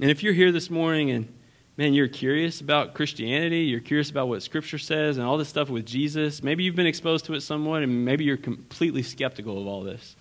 And 0.00 0.10
if 0.10 0.24
you're 0.24 0.32
here 0.32 0.50
this 0.50 0.70
morning 0.70 1.12
and 1.12 1.32
man, 1.76 1.94
you're 1.94 2.08
curious 2.08 2.60
about 2.60 2.94
Christianity, 2.94 3.60
you're 3.60 3.78
curious 3.78 4.10
about 4.10 4.26
what 4.26 4.42
Scripture 4.42 4.78
says 4.78 5.18
and 5.18 5.24
all 5.24 5.38
this 5.38 5.48
stuff 5.48 5.70
with 5.70 5.86
Jesus, 5.86 6.42
maybe 6.42 6.64
you've 6.64 6.74
been 6.74 6.84
exposed 6.84 7.26
to 7.26 7.34
it 7.34 7.42
somewhat, 7.42 7.84
and 7.84 8.04
maybe 8.04 8.24
you're 8.24 8.36
completely 8.36 9.04
skeptical 9.04 9.60
of 9.60 9.68
all 9.68 9.82
this. 9.82 10.16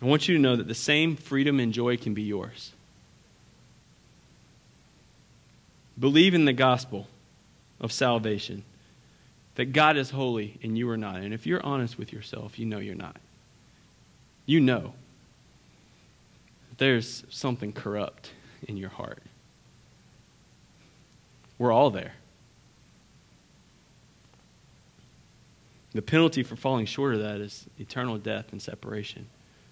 I 0.00 0.04
want 0.04 0.28
you 0.28 0.36
to 0.36 0.40
know 0.40 0.54
that 0.54 0.68
the 0.68 0.74
same 0.74 1.16
freedom 1.16 1.58
and 1.58 1.72
joy 1.72 1.96
can 1.96 2.14
be 2.14 2.22
yours. 2.22 2.70
Believe 5.98 6.32
in 6.32 6.44
the 6.44 6.52
gospel 6.52 7.08
of 7.80 7.90
salvation 7.90 8.62
that 9.56 9.72
God 9.72 9.96
is 9.96 10.10
holy 10.10 10.58
and 10.62 10.78
you 10.78 10.88
are 10.88 10.96
not. 10.96 11.16
And 11.16 11.34
if 11.34 11.46
you're 11.46 11.64
honest 11.64 11.98
with 11.98 12.12
yourself, 12.12 12.58
you 12.58 12.66
know 12.66 12.78
you're 12.78 12.94
not. 12.94 13.16
You 14.44 14.60
know 14.60 14.94
there's 16.78 17.24
something 17.30 17.72
corrupt 17.72 18.32
in 18.68 18.76
your 18.76 18.90
heart. 18.90 19.22
We're 21.58 21.72
all 21.72 21.90
there. 21.90 22.14
The 25.92 26.02
penalty 26.02 26.42
for 26.42 26.56
falling 26.56 26.84
short 26.84 27.14
of 27.14 27.20
that 27.20 27.40
is 27.40 27.66
eternal 27.80 28.18
death 28.18 28.52
and 28.52 28.60
separation 28.60 29.26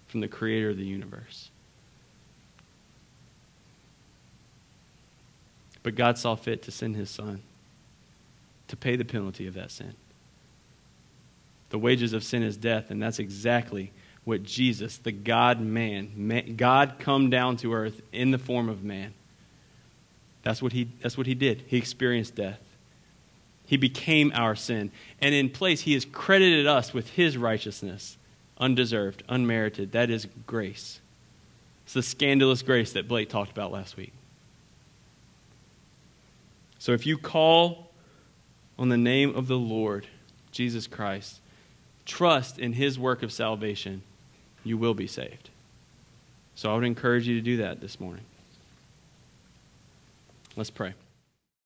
from 0.09 0.21
the 0.21 0.29
creator 0.29 0.71
of 0.71 0.79
the 0.79 0.87
universe. 0.87 1.51
But 5.83 5.95
God 5.95 6.17
saw 6.17 6.35
fit 6.35 6.63
to 6.63 6.71
send 6.71 6.97
his 6.97 7.11
son 7.11 7.43
to 8.69 8.77
pay 8.77 8.97
the 8.97 9.05
penalty 9.05 9.47
of 9.47 9.55
that 9.55 9.71
sin. 9.71 9.95
The 11.71 11.79
wages 11.79 12.13
of 12.13 12.23
sin 12.23 12.43
is 12.43 12.57
death, 12.57 12.91
and 12.91 13.03
that's 13.03 13.19
exactly 13.19 13.93
what 14.25 14.43
Jesus, 14.43 14.97
the 14.99 15.13
God 15.13 15.61
man, 15.61 16.55
God 16.57 16.95
come 16.99 17.31
down 17.31 17.57
to 17.59 17.75
earth 17.75 18.01
in 18.13 18.31
the 18.31 18.39
form 18.39 18.69
of 18.69 18.83
man. 18.83 19.13
That's 20.43 20.63
what 20.63 20.73
he, 20.73 20.89
that's 21.03 21.19
what 21.19 21.27
he 21.27 21.35
did. 21.35 21.65
He 21.67 21.77
experienced 21.77 22.35
death. 22.35 22.61
He 23.67 23.77
became 23.77 24.31
our 24.35 24.55
sin. 24.55 24.93
And 25.21 25.35
in 25.35 25.51
place, 25.51 25.83
he 25.83 25.95
has 25.95 26.05
credited 26.05 26.67
us 26.67 26.93
with 26.93 27.11
his 27.11 27.37
righteousness 27.37 28.19
undeserved, 28.59 29.23
unmerited. 29.29 29.93
That 29.93 30.11
is 30.11 30.29
grace. 30.47 31.01
It's 31.85 31.95
the 31.95 32.03
scandalous 32.03 32.63
grace 32.63 32.93
that 32.93 33.09
Blake 33.09 33.29
talked 33.29 33.51
about 33.51 33.73
last 33.73 33.97
week. 33.97 34.13
So 36.79 36.93
if 36.93 37.07
you 37.07 37.17
call 37.17 37.84
on 38.79 38.89
the 38.89 38.97
name 38.97 39.35
of 39.35 39.47
the 39.47 39.59
Lord, 39.59 40.07
Jesus 40.51 40.87
Christ, 40.87 41.41
trust 42.05 42.59
in 42.59 42.73
his 42.73 42.99
work 42.99 43.23
of 43.23 43.33
salvation, 43.33 44.03
you 44.63 44.77
will 44.77 44.95
be 44.95 45.07
saved. 45.07 45.51
So 46.55 46.71
I 46.71 46.75
would 46.75 46.85
encourage 46.85 47.27
you 47.27 47.37
to 47.37 47.41
do 47.41 47.57
that 47.59 47.81
this 47.81 47.99
morning. 47.99 48.25
Let's 50.57 50.71
pray. 50.71 50.95